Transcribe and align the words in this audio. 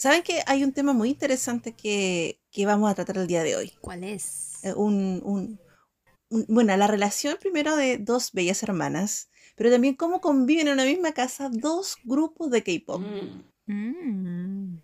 ¿Saben 0.00 0.22
que 0.22 0.40
hay 0.46 0.64
un 0.64 0.72
tema 0.72 0.94
muy 0.94 1.10
interesante 1.10 1.72
que, 1.74 2.40
que 2.50 2.64
vamos 2.64 2.90
a 2.90 2.94
tratar 2.94 3.18
el 3.18 3.26
día 3.26 3.42
de 3.42 3.54
hoy? 3.54 3.72
¿Cuál 3.82 4.02
es? 4.04 4.52
Eh, 4.62 4.72
un, 4.72 5.20
un- 5.22 5.60
un- 6.30 6.46
bueno, 6.48 6.74
la 6.78 6.86
relación 6.86 7.36
primero 7.38 7.76
de 7.76 7.98
dos 7.98 8.32
bellas 8.32 8.62
hermanas, 8.62 9.28
pero 9.56 9.70
también 9.70 9.96
cómo 9.96 10.22
conviven 10.22 10.68
en 10.68 10.72
una 10.72 10.86
misma 10.86 11.12
casa 11.12 11.50
dos 11.52 11.96
grupos 12.02 12.50
de 12.50 12.62
K-pop. 12.62 13.02
Mm. 13.02 13.42
Mm. 13.66 14.78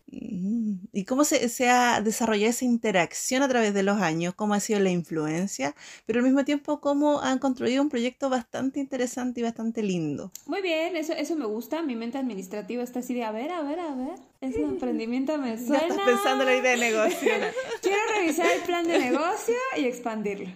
Y 0.97 1.05
cómo 1.05 1.25
se, 1.25 1.51
se 1.51 1.69
ha 1.69 2.01
desarrollado 2.01 2.49
esa 2.49 2.65
interacción 2.65 3.43
a 3.43 3.49
través 3.49 3.75
de 3.75 3.83
los 3.83 4.01
años, 4.01 4.33
cómo 4.35 4.55
ha 4.55 4.61
sido 4.61 4.81
la 4.81 4.89
influencia, 4.89 5.75
pero 6.07 6.21
al 6.21 6.25
mismo 6.25 6.43
tiempo 6.47 6.81
cómo 6.81 7.21
han 7.21 7.39
construido 7.39 7.83
un 7.83 7.91
proyecto 7.91 8.31
bastante 8.31 8.81
interesante 8.81 9.41
y 9.41 9.43
bastante 9.43 9.83
lindo. 9.83 10.33
Muy 10.47 10.63
bien, 10.63 10.97
eso, 10.97 11.13
eso 11.13 11.37
me 11.37 11.45
gusta. 11.45 11.83
Mi 11.83 11.97
mente 11.97 12.17
administrativa 12.17 12.83
está 12.83 13.01
así 13.01 13.13
de, 13.13 13.25
a 13.25 13.31
ver, 13.31 13.51
a 13.53 13.61
ver, 13.61 13.79
a 13.79 13.95
ver. 13.95 14.15
Ese 14.41 14.63
emprendimiento 14.63 15.37
me 15.37 15.51
Ya 15.59 15.67
suena. 15.67 15.83
estás 15.87 15.99
pensando 16.07 16.45
en 16.45 16.49
la 16.51 16.57
idea 16.57 16.71
de 16.73 16.79
negocio. 16.79 17.29
Quiero 17.83 18.01
revisar 18.17 18.47
el 18.51 18.63
plan 18.63 18.87
de 18.87 18.99
negocio 18.99 19.55
y 19.77 19.85
expandirlo. 19.85 20.49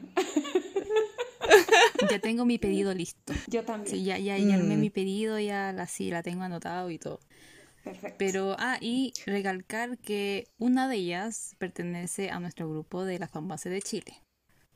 Ya 2.11 2.19
tengo 2.19 2.45
mi 2.45 2.59
pedido 2.59 2.95
listo. 2.95 3.33
Yo 3.47 3.65
también. 3.65 3.95
Sí, 3.95 4.05
ya, 4.05 4.19
ya, 4.19 4.39
ya 4.39 4.55
armé 4.55 4.77
Mm. 4.77 4.81
mi 4.81 4.91
pedido, 4.91 5.39
ya 5.39 5.73
la, 5.73 5.87
sí, 5.87 6.11
la 6.11 6.23
tengo 6.23 6.43
anotado 6.45 6.91
y 6.91 6.99
todo. 6.99 7.21
Perfecto. 7.85 8.17
Pero, 8.19 8.57
ah, 8.59 8.77
y 8.81 9.13
recalcar 9.27 9.97
que 9.99 10.49
una 10.59 10.87
de 10.89 10.97
ellas 10.97 11.55
pertenece 11.59 12.31
a 12.31 12.39
nuestro 12.41 12.69
grupo 12.69 13.05
de 13.05 13.19
la 13.19 13.29
fanbase 13.29 13.71
de 13.71 13.81
Chile. 13.83 14.23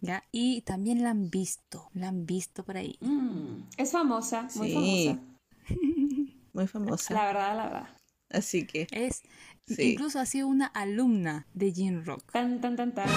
¿Ya? 0.00 0.22
Y 0.32 0.60
también 0.62 1.02
la 1.02 1.10
han 1.10 1.30
visto, 1.30 1.88
la 1.94 2.08
han 2.08 2.26
visto 2.26 2.62
por 2.64 2.76
ahí. 2.76 2.96
Mm, 3.00 3.62
Es 3.78 3.92
famosa, 3.92 4.48
muy 4.56 4.68
Sí. 4.68 4.74
famosa. 4.74 5.20
Muy 6.52 6.66
famosa. 6.68 7.14
La 7.14 7.24
verdad, 7.26 7.56
la 7.56 7.64
verdad. 7.64 7.88
Así 8.30 8.66
que, 8.66 8.86
Es, 8.90 9.22
Sí. 9.66 9.92
incluso 9.92 10.18
ha 10.20 10.26
sido 10.26 10.46
una 10.48 10.66
alumna 10.66 11.46
de 11.54 11.72
Jin 11.72 12.04
Rock. 12.04 12.30
Tan, 12.32 12.60
tan, 12.60 12.76
tan, 12.76 12.92
tan. 12.94 13.08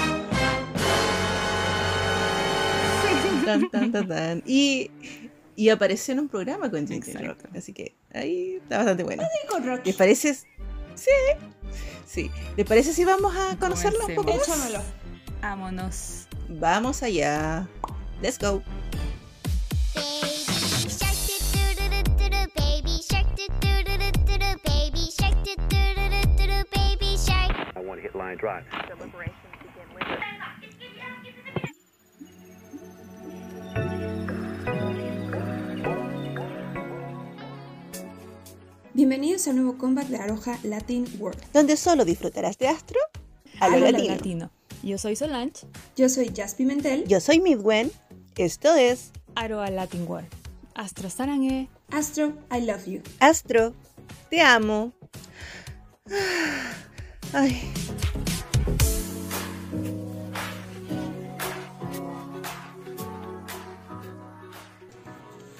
tan, 3.45 3.69
tan, 3.69 3.91
tan, 3.91 4.07
tan. 4.07 4.43
Y, 4.45 4.89
y 5.57 5.69
apareció 5.69 6.13
en 6.13 6.19
un 6.19 6.29
programa 6.29 6.69
con 6.69 6.87
Jinx 6.87 7.07
Exacto. 7.07 7.29
Rock. 7.29 7.39
Así 7.57 7.73
que 7.73 7.95
ahí 8.13 8.59
está 8.61 8.77
bastante 8.77 9.03
bueno. 9.03 9.23
Y 9.23 9.47
con 9.47 9.65
Rocky. 9.65 9.89
¿Les 9.89 9.95
parece? 9.95 10.35
Sí. 10.35 11.09
Sí. 12.05 12.29
¿Les 12.55 12.65
parece 12.65 12.93
si 12.93 13.03
vamos 13.03 13.35
a 13.35 13.57
conocerla 13.57 14.05
un 14.05 14.15
poco 14.15 14.35
más? 14.35 14.47
Échamelo. 14.47 14.83
Vámonos. 15.41 16.27
Vamos 16.47 17.01
allá. 17.01 17.67
Let's 18.21 18.37
go. 18.37 18.61
Baby 19.95 20.45
shark 25.09 25.43
doo 25.43 25.43
doo 25.43 26.37
doo 26.37 26.53
doo 28.95 29.46
Bienvenidos 38.97 39.47
al 39.47 39.57
nuevo 39.57 39.77
comeback 39.77 40.07
de 40.07 40.17
Aroja 40.17 40.57
Latin 40.63 41.05
World. 41.19 41.39
Donde 41.53 41.77
solo 41.77 42.03
disfrutarás 42.03 42.57
de 42.57 42.67
Astro 42.67 42.99
a 43.59 43.69
lo 43.69 43.85
A 43.85 43.91
lo 43.91 43.99
latino. 43.99 44.49
Yo 44.81 44.97
soy 44.97 45.15
Solange. 45.15 45.67
Yo 45.95 46.09
soy 46.09 46.31
Jazz 46.33 46.55
Pimentel. 46.55 47.07
Yo 47.07 47.19
soy 47.19 47.39
Midwen. 47.39 47.91
Esto 48.37 48.73
es 48.73 49.11
Aroa 49.35 49.69
Latin 49.69 50.07
World. 50.07 50.27
Astro 50.73 51.11
Sarangue. 51.11 51.69
Astro, 51.91 52.33
I 52.51 52.61
love 52.61 52.87
you. 52.87 53.03
Astro. 53.19 53.75
Te 54.31 54.41
amo. 54.41 54.93
Ay. 57.33 57.71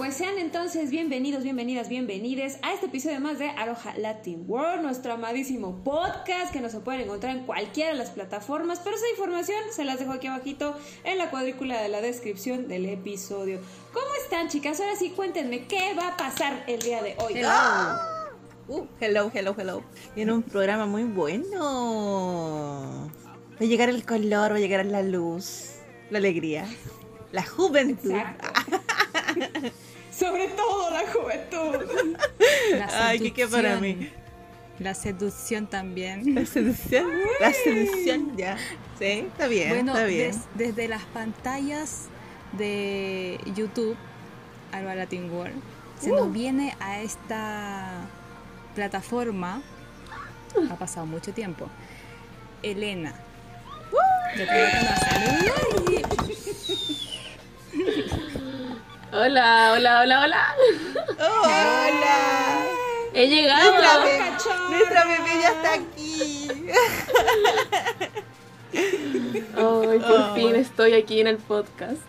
Pues 0.08 0.20
sean 0.20 0.38
entonces 0.38 0.90
bienvenidos, 0.90 1.44
bienvenidas, 1.44 1.90
bienvenides 1.90 2.60
a 2.62 2.74
este 2.74 2.86
episodio 2.86 3.20
más 3.20 3.40
de 3.40 3.50
Aroja 3.50 3.94
Latin 3.98 4.46
World, 4.48 4.82
nuestro 4.82 5.12
amadísimo 5.12 5.84
podcast 5.84 6.54
que 6.54 6.62
nos 6.62 6.74
pueden 6.76 7.02
encontrar 7.02 7.36
en 7.36 7.46
cualquiera 7.46 7.92
de 7.92 7.98
las 7.98 8.12
plataformas, 8.12 8.80
pero 8.82 8.96
esa 8.96 9.10
información 9.10 9.58
se 9.70 9.84
las 9.84 10.00
dejo 10.00 10.14
aquí 10.14 10.28
abajito 10.28 10.78
en 11.04 11.18
la 11.18 11.30
cuadrícula 11.30 11.82
de 11.82 11.90
la 11.90 12.00
descripción 12.00 12.70
del 12.70 12.86
episodio. 12.86 13.60
¿Cómo 13.92 14.08
están 14.24 14.48
chicas? 14.48 14.80
Ahora 14.80 14.96
sí 14.96 15.10
cuéntenme 15.10 15.68
qué 15.68 15.94
va 15.94 16.08
a 16.08 16.16
pasar 16.16 16.64
el 16.68 16.82
día 16.82 17.04
de 17.04 17.18
hoy. 17.20 17.34
Uh, 18.70 18.88
hello, 19.02 19.30
hello, 19.34 19.56
hello. 19.58 19.84
Viene 20.16 20.32
un 20.32 20.42
programa 20.42 20.86
muy 20.86 21.04
bueno. 21.04 21.60
Va 23.12 23.60
a 23.60 23.66
llegar 23.66 23.90
el 23.90 24.06
color, 24.06 24.54
va 24.54 24.56
a 24.56 24.60
llegar 24.60 24.86
la 24.86 25.02
luz, 25.02 25.80
la 26.10 26.20
alegría, 26.20 26.66
la 27.34 27.44
juventud. 27.46 28.14
Sobre 30.18 30.48
todo 30.50 30.90
la 30.90 31.04
juventud. 31.12 31.86
La 32.78 33.08
Ay, 33.08 33.20
¿qué 33.20 33.34
queda 33.34 33.48
para 33.50 33.70
seducción. 33.78 34.00
mí? 34.00 34.10
La 34.80 34.94
seducción 34.94 35.68
también. 35.68 36.36
La 36.36 36.46
seducción, 36.46 37.08
la 37.40 37.52
seducción, 37.54 38.38
ya. 38.38 38.58
Sí, 39.00 39.28
está 39.32 39.48
bien, 39.48 39.70
Bueno, 39.70 39.94
está 39.94 40.06
bien. 40.06 40.32
des- 40.32 40.42
desde 40.56 40.88
las 40.88 41.04
pantallas 41.06 42.06
de 42.54 43.40
YouTube, 43.56 43.96
Alba 44.72 44.96
Latin 44.96 45.32
World, 45.32 45.56
se 46.00 46.12
Uh. 46.12 46.16
nos 46.16 46.32
viene 46.34 46.76
a 46.80 47.02
esta 47.02 47.90
plataforma, 48.76 49.62
ha 50.70 50.76
pasado 50.76 51.06
mucho 51.08 51.34
tiempo, 51.34 51.68
Elena. 52.64 53.14
Uh. 53.92 54.38
Yo 54.38 54.46
creo 54.46 55.86
que. 55.86 56.04
Hola, 59.12 59.72
hola, 59.74 60.02
hola, 60.02 60.22
hola. 60.22 60.56
¡Hola! 61.20 62.66
He 63.14 63.28
llegado. 63.28 63.72
Nuestra, 63.72 64.04
be- 64.04 64.18
cachorra! 64.18 64.70
nuestra 64.70 65.06
bebé 65.06 65.30
ya 65.42 65.50
está 65.50 65.74
aquí. 65.74 66.48
Ay, 68.74 70.00
por 70.00 70.20
Oh. 70.22 70.36
fin 70.36 70.56
estoy 70.56 70.94
aquí 70.94 71.22
en 71.22 71.28
el 71.28 71.38
podcast. 71.38 72.02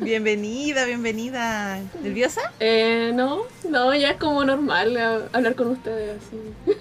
Bienvenida, 0.00 0.84
bienvenida. 0.86 1.78
¿Nerviosa? 2.02 2.52
Eh, 2.58 3.12
no, 3.14 3.42
no, 3.68 3.94
ya 3.94 4.10
es 4.12 4.16
como 4.16 4.44
normal 4.44 4.96
a- 4.96 5.28
hablar 5.32 5.54
con 5.54 5.68
ustedes 5.68 6.18
así. 6.20 6.76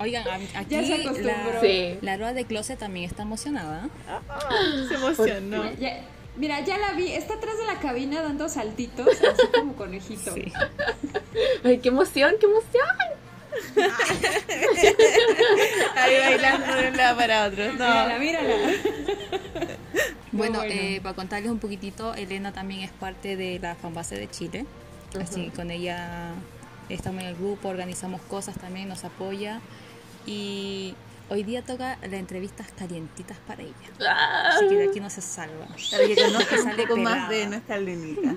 Oigan, 0.00 0.24
aquí 0.54 0.74
Ya 0.74 0.84
se 0.84 0.98
la, 1.22 1.60
Sí. 1.60 1.98
la 2.02 2.16
Roa 2.16 2.32
de 2.32 2.44
Closet 2.44 2.78
también 2.78 3.08
está 3.08 3.22
emocionada. 3.22 3.88
Se 4.88 4.94
emocionó. 4.94 5.64
Ya, 5.78 6.00
mira, 6.36 6.60
ya 6.60 6.78
la 6.78 6.92
vi, 6.92 7.12
está 7.12 7.34
atrás 7.34 7.56
de 7.58 7.66
la 7.66 7.78
cabina 7.80 8.22
dando 8.22 8.48
saltitos, 8.48 9.08
así 9.08 9.46
como 9.54 9.74
conejito. 9.74 10.32
Sí. 10.34 10.52
Ay, 11.64 11.78
qué 11.78 11.88
emoción, 11.88 12.34
qué 12.40 12.46
emoción. 12.46 12.86
Ahí 15.96 16.18
bailando 16.18 16.74
de 16.74 16.88
un 16.88 16.96
lado 16.96 17.16
para 17.16 17.46
otro. 17.46 17.64
Mírala, 17.72 18.12
No. 18.12 18.18
mírala. 18.18 18.54
Bueno, 20.32 20.58
bueno. 20.58 20.62
eh, 20.64 21.00
para 21.02 21.14
contarles 21.14 21.50
un 21.50 21.58
poquitito, 21.58 22.14
Elena 22.14 22.52
también 22.52 22.80
es 22.82 22.90
parte 22.90 23.36
de 23.36 23.58
la 23.58 23.74
fanbase 23.74 24.16
de 24.16 24.28
Chile. 24.28 24.66
Así 25.20 25.50
con 25.56 25.70
ella 25.70 26.32
estamos 26.90 27.22
en 27.22 27.28
el 27.28 27.34
grupo, 27.36 27.68
organizamos 27.68 28.20
cosas 28.22 28.56
también, 28.58 28.88
nos 28.88 29.04
apoya. 29.04 29.60
Y 30.26 30.94
hoy 31.30 31.42
día 31.42 31.62
toca 31.62 31.98
las 32.02 32.12
entrevistas 32.12 32.68
calientitas 32.78 33.38
para 33.46 33.62
ella. 33.62 33.74
Ah, 34.00 34.50
Así 34.54 34.68
que 34.68 34.74
de 34.76 34.88
aquí 34.88 35.00
no 35.00 35.10
se 35.10 35.20
salva. 35.20 35.66
Para 35.90 36.06
que 36.06 36.14
conozcan 36.16 36.58
un 36.60 36.64
Sale 36.64 36.82
poco 36.86 36.96
más 37.00 37.28
de 37.28 37.46
nuestra 37.46 37.78
Lenita. 37.78 38.34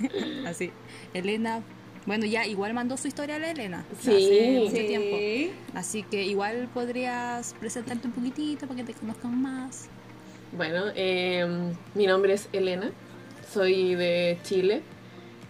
Así. 0.46 0.70
Elena, 1.12 1.62
bueno, 2.06 2.26
ya 2.26 2.46
igual 2.46 2.74
mandó 2.74 2.96
su 2.96 3.08
historia 3.08 3.36
a 3.36 3.38
la 3.38 3.50
Elena. 3.50 3.84
Sí. 4.00 4.10
Hace 4.10 4.50
mucho 4.60 4.76
Sí. 4.76 4.86
tiempo. 4.86 5.54
Así 5.74 6.02
que 6.02 6.22
igual 6.24 6.68
podrías 6.74 7.54
presentarte 7.58 8.06
un 8.08 8.12
poquitito 8.12 8.66
para 8.66 8.76
que 8.78 8.92
te 8.92 8.94
conozcan 8.94 9.40
más. 9.40 9.88
Bueno, 10.52 10.84
eh, 10.94 11.72
mi 11.94 12.06
nombre 12.06 12.34
es 12.34 12.48
Elena, 12.52 12.92
soy 13.52 13.94
de 13.96 14.38
Chile 14.44 14.82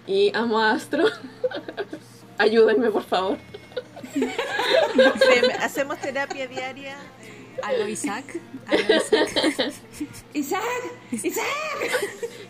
y 0.07 0.31
amo 0.35 0.59
a 0.61 0.71
Astro. 0.73 1.05
Ayúdenme, 2.39 2.91
por 2.91 3.03
favor. 3.03 3.39
Hacem- 4.03 5.57
Hacemos 5.61 5.99
terapia 6.01 6.47
diaria. 6.47 6.97
Aló 7.63 7.89
Isaac. 7.89 8.25
Aló 8.67 8.97
Isaac. 8.97 9.73
Isaac, 10.35 10.63
Isaac. 11.13 11.45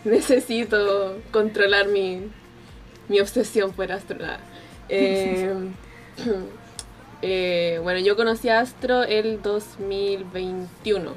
Necesito 0.03 1.19
controlar 1.31 1.87
mi, 1.87 2.29
mi 3.07 3.19
obsesión 3.19 3.71
por 3.73 3.91
Astro. 3.91 4.17
Nada. 4.19 4.39
Eh, 4.87 5.51
eh, 7.23 7.79
bueno, 7.81 7.99
yo 8.01 8.15
conocí 8.15 8.49
a 8.49 8.59
Astro 8.59 9.01
el 9.03 9.41
2021. 9.41 11.13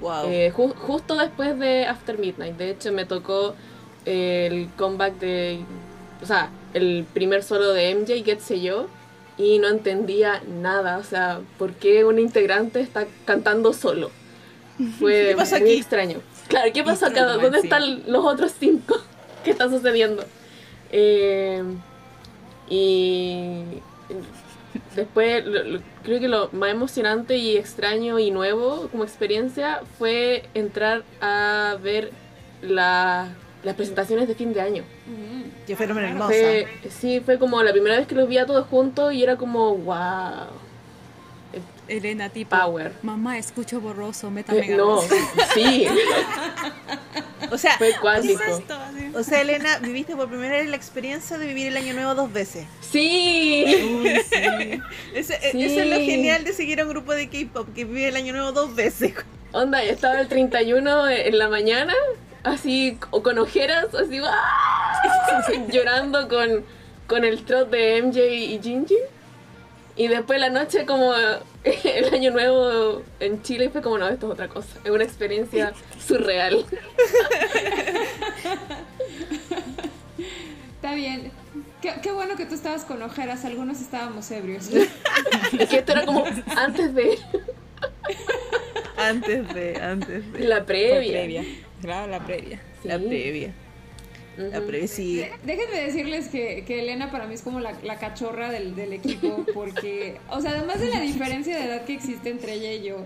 Wow. 0.00 0.26
Eh, 0.30 0.52
ju- 0.54 0.74
justo 0.76 1.16
después 1.16 1.58
de 1.58 1.86
After 1.86 2.16
Midnight. 2.18 2.56
De 2.56 2.70
hecho, 2.70 2.92
me 2.92 3.04
tocó 3.06 3.56
el 4.04 4.68
comeback 4.76 5.14
de. 5.18 5.60
O 6.22 6.26
sea, 6.26 6.50
el 6.74 7.04
primer 7.12 7.42
solo 7.42 7.72
de 7.72 7.92
MJ, 7.94 8.22
Get 8.24 8.40
Say 8.40 8.60
Yo. 8.62 8.86
Y 9.38 9.58
no 9.58 9.68
entendía 9.68 10.42
nada. 10.48 10.98
O 10.98 11.04
sea, 11.04 11.40
¿por 11.58 11.72
qué 11.74 12.04
un 12.04 12.18
integrante 12.18 12.80
está 12.80 13.06
cantando 13.24 13.72
solo? 13.72 14.10
Fue 14.98 15.28
¿Qué 15.30 15.36
pasa 15.36 15.58
muy 15.58 15.70
aquí? 15.70 15.78
extraño. 15.78 16.18
Claro, 16.48 16.70
¿qué 16.72 16.82
pasa 16.84 17.08
acá? 17.08 17.24
¿Dónde 17.24 17.58
están 17.58 18.02
los 18.10 18.24
otros 18.24 18.52
cinco? 18.58 18.96
¿Qué 19.44 19.50
está 19.50 19.68
sucediendo? 19.68 20.24
Eh, 20.92 21.62
y 22.68 23.62
después 24.94 25.44
lo- 25.46 25.64
lo- 25.64 25.80
creo 26.02 26.20
que 26.20 26.28
lo 26.28 26.48
más 26.52 26.70
emocionante 26.70 27.36
y 27.36 27.56
extraño 27.56 28.18
y 28.18 28.30
nuevo 28.30 28.88
como 28.90 29.04
experiencia 29.04 29.80
fue 29.98 30.44
entrar 30.54 31.02
a 31.20 31.76
ver 31.82 32.10
la- 32.62 33.28
las 33.62 33.74
presentaciones 33.74 34.28
de 34.28 34.34
fin 34.34 34.52
de 34.52 34.60
año. 34.60 34.84
Mm. 35.06 35.35
Que 35.66 35.76
fueron 35.76 35.98
hermosas. 35.98 36.28
Fue, 36.28 36.68
sí, 37.00 37.20
fue 37.24 37.38
como 37.38 37.62
la 37.62 37.72
primera 37.72 37.96
vez 37.96 38.06
que 38.06 38.14
los 38.14 38.28
vi 38.28 38.38
a 38.38 38.46
todos 38.46 38.66
juntos 38.68 39.12
y 39.12 39.22
era 39.22 39.36
como, 39.36 39.74
wow. 39.76 40.46
Elena, 41.88 42.28
tipo, 42.28 42.56
Power. 42.56 42.92
mamá, 43.02 43.38
escucho 43.38 43.80
borroso, 43.80 44.28
métame 44.30 44.58
Eh, 44.72 44.76
no, 44.76 45.00
ganas". 45.02 45.14
sí, 45.54 45.86
O 47.52 47.56
sea, 47.58 47.78
fue 47.78 47.92
cuántico. 48.00 48.42
o 49.14 49.22
sea, 49.22 49.40
Elena, 49.40 49.78
viviste 49.78 50.16
por 50.16 50.28
primera 50.28 50.56
vez 50.56 50.66
la 50.68 50.74
experiencia 50.74 51.38
de 51.38 51.46
vivir 51.46 51.68
el 51.68 51.76
año 51.76 51.94
nuevo 51.94 52.14
dos 52.16 52.32
veces. 52.32 52.66
Sí, 52.80 53.64
Ese- 55.14 55.34
e- 55.36 55.52
Sí. 55.52 55.62
Eso 55.64 55.80
es 55.80 55.86
lo 55.90 55.96
genial 55.96 56.42
de 56.42 56.52
seguir 56.52 56.80
a 56.80 56.84
un 56.84 56.90
grupo 56.90 57.12
de 57.14 57.28
K-pop 57.28 57.68
que 57.72 57.84
vive 57.84 58.08
el 58.08 58.16
año 58.16 58.32
nuevo 58.32 58.50
dos 58.50 58.74
veces. 58.74 59.14
onda, 59.52 59.84
yo 59.84 59.92
estaba 59.92 60.20
el 60.20 60.26
31 60.26 61.08
en 61.08 61.38
la 61.38 61.48
mañana, 61.48 61.94
así, 62.46 62.98
o 63.10 63.22
con 63.22 63.38
ojeras, 63.38 63.94
así, 63.94 64.20
¡ah! 64.24 65.42
llorando 65.72 66.28
con, 66.28 66.64
con 67.06 67.24
el 67.24 67.44
trot 67.44 67.70
de 67.70 68.02
MJ 68.02 68.26
y 68.26 68.60
Jinjin. 68.62 68.98
Y 69.96 70.08
después 70.08 70.38
la 70.38 70.50
noche 70.50 70.84
como 70.84 71.14
el 71.64 72.14
año 72.14 72.30
nuevo 72.30 73.02
en 73.18 73.42
Chile 73.42 73.70
fue 73.70 73.80
como, 73.82 73.98
no, 73.98 74.08
esto 74.08 74.26
es 74.26 74.32
otra 74.32 74.48
cosa. 74.48 74.78
Es 74.84 74.90
una 74.90 75.04
experiencia 75.04 75.72
surreal. 76.06 76.64
Está 80.76 80.94
bien. 80.94 81.32
Qué, 81.80 81.94
qué 82.02 82.12
bueno 82.12 82.36
que 82.36 82.46
tú 82.46 82.54
estabas 82.54 82.84
con 82.84 83.02
ojeras, 83.02 83.44
algunos 83.44 83.80
estábamos 83.80 84.30
ebrios. 84.30 84.68
Es 84.72 85.68
que 85.68 85.78
esto 85.78 85.92
era 85.92 86.04
como 86.04 86.24
antes 86.56 86.94
de 86.94 87.18
Antes 88.96 89.54
de, 89.54 89.76
antes 89.80 90.32
de. 90.32 90.40
la 90.40 90.64
previa. 90.64 91.12
previa. 91.12 91.44
Claro, 91.86 92.10
la 92.10 92.24
previa. 92.26 92.60
La 92.84 92.98
previa. 92.98 93.52
La 94.36 94.60
previa, 94.60 94.88
sí. 94.88 95.24
Déjenme 95.44 95.80
decirles 95.84 96.28
que, 96.28 96.64
que 96.66 96.80
Elena 96.80 97.10
para 97.12 97.26
mí 97.26 97.34
es 97.34 97.42
como 97.42 97.60
la, 97.60 97.72
la 97.84 97.98
cachorra 97.98 98.50
del, 98.50 98.74
del 98.74 98.92
equipo, 98.92 99.46
porque, 99.54 100.18
o 100.28 100.40
sea, 100.40 100.50
además 100.50 100.80
de 100.80 100.88
la 100.90 101.00
diferencia 101.00 101.56
de 101.56 101.64
edad 101.64 101.84
que 101.84 101.94
existe 101.94 102.28
entre 102.28 102.54
ella 102.54 102.72
y 102.72 102.82
yo, 102.82 102.98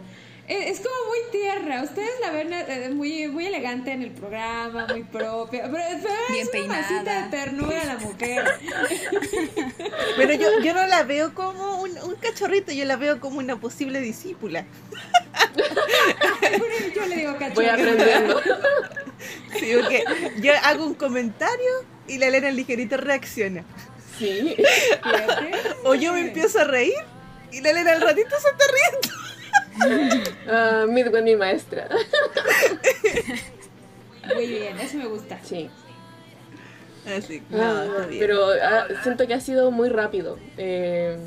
e- 0.48 0.70
es 0.70 0.78
como 0.80 0.94
muy 1.08 1.18
tierra. 1.30 1.82
Ustedes 1.84 2.10
la 2.20 2.30
ven 2.32 2.52
eh, 2.52 2.90
muy, 2.92 3.28
muy 3.28 3.46
elegante 3.46 3.92
en 3.92 4.02
el 4.02 4.10
programa, 4.10 4.86
muy 4.88 5.04
propia, 5.04 5.70
pero, 5.70 5.84
pero 6.02 6.14
Bien 6.30 6.48
es 6.52 6.64
una 6.64 6.74
masita 6.74 7.04
peinada. 7.04 7.24
de 7.26 7.30
ternura 7.30 7.84
la 7.84 7.96
mujer. 7.98 8.44
Pero 10.16 10.34
yo, 10.34 10.48
yo 10.64 10.74
no 10.74 10.86
la 10.86 11.02
veo 11.04 11.32
como 11.34 11.80
un, 11.82 11.90
un 11.98 12.14
cachorrito, 12.16 12.72
yo 12.72 12.84
la 12.84 12.96
veo 12.96 13.20
como 13.20 13.38
una 13.38 13.58
posible 13.60 14.00
discípula. 14.00 14.64
Yo 16.94 17.06
le 17.06 17.16
digo 17.16 17.32
cachorra. 17.32 17.54
Voy 17.54 17.66
aprendiendo. 17.66 18.40
Sí, 19.58 19.72
porque 19.78 20.04
yo 20.40 20.52
hago 20.64 20.86
un 20.86 20.94
comentario 20.94 21.84
y 22.06 22.16
la 22.16 22.28
Elena 22.28 22.50
ligerito 22.50 22.96
reacciona. 22.96 23.64
Sí. 24.18 24.56
O 25.84 25.94
yo 25.94 26.12
me 26.14 26.20
empiezo 26.20 26.60
a 26.60 26.64
reír 26.64 26.94
y 27.52 27.60
la 27.60 27.70
Elena 27.70 27.92
al 27.92 28.00
ratito 28.00 28.30
se 28.38 28.48
está 28.48 28.64
riendo. 28.72 30.30
Ah, 30.48 30.86
Midway, 30.88 31.22
mi 31.22 31.36
maestra. 31.36 31.88
Muy 34.34 34.46
bien, 34.46 34.78
eso 34.78 34.96
me 34.96 35.06
gusta. 35.06 35.38
Sí. 35.42 35.68
Así 37.06 37.40
que, 37.40 37.56
no, 37.56 38.06
bien. 38.06 38.20
pero 38.20 38.48
ah, 38.62 38.86
siento 39.02 39.26
que 39.26 39.34
ha 39.34 39.40
sido 39.40 39.70
muy 39.70 39.88
rápido. 39.88 40.38
Eh, 40.56 41.18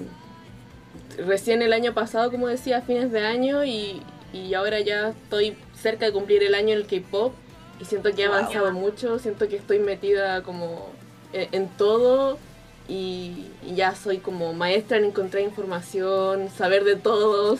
recién 1.17 1.61
el 1.61 1.73
año 1.73 1.93
pasado, 1.93 2.31
como 2.31 2.47
decía, 2.47 2.77
a 2.77 2.81
fines 2.81 3.11
de 3.11 3.25
año 3.25 3.63
y, 3.63 4.01
y 4.33 4.53
ahora 4.55 4.79
ya 4.81 5.09
estoy 5.09 5.55
cerca 5.79 6.05
de 6.07 6.11
cumplir 6.11 6.43
el 6.43 6.55
año 6.55 6.73
en 6.73 6.79
el 6.79 6.87
K-pop 6.87 7.33
y 7.79 7.85
siento 7.85 8.13
que 8.13 8.23
he 8.23 8.27
Wow. 8.27 8.37
avanzado 8.37 8.71
mucho, 8.73 9.19
siento 9.19 9.47
que 9.47 9.55
estoy 9.57 9.79
metida 9.79 10.41
como 10.43 10.89
en, 11.33 11.47
en 11.51 11.67
todo 11.69 12.37
y, 12.89 13.45
y 13.65 13.75
ya 13.75 13.95
soy 13.95 14.17
como 14.17 14.53
maestra 14.53 14.97
en 14.97 15.05
encontrar 15.05 15.43
información, 15.43 16.49
saber 16.49 16.83
de 16.83 16.95
todos. 16.97 17.59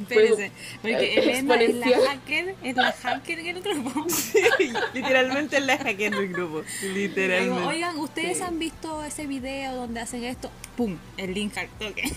Espérese, 0.00 0.50
porque 0.80 1.14
eh, 1.18 1.18
Elena 1.38 1.54
es 1.62 1.74
la 1.74 1.86
hacker, 2.08 2.54
es 2.64 2.76
la 2.76 2.92
hacker 2.92 3.42
del 3.42 3.62
grupo. 3.62 4.06
Literalmente 4.94 5.58
es 5.58 5.66
la 5.66 5.76
hacker 5.78 6.12
del 6.16 6.28
grupo. 6.32 6.62
Literalmente. 6.94 7.62
Oigan, 7.68 7.98
¿ustedes 7.98 8.40
han 8.40 8.58
visto 8.58 9.04
ese 9.04 9.26
video 9.26 9.76
donde 9.76 10.00
hacen 10.00 10.24
esto? 10.24 10.50
¡Pum! 10.76 10.96
El 11.18 11.34
link 11.34 11.56
al 11.58 11.68
toque. 11.78 12.10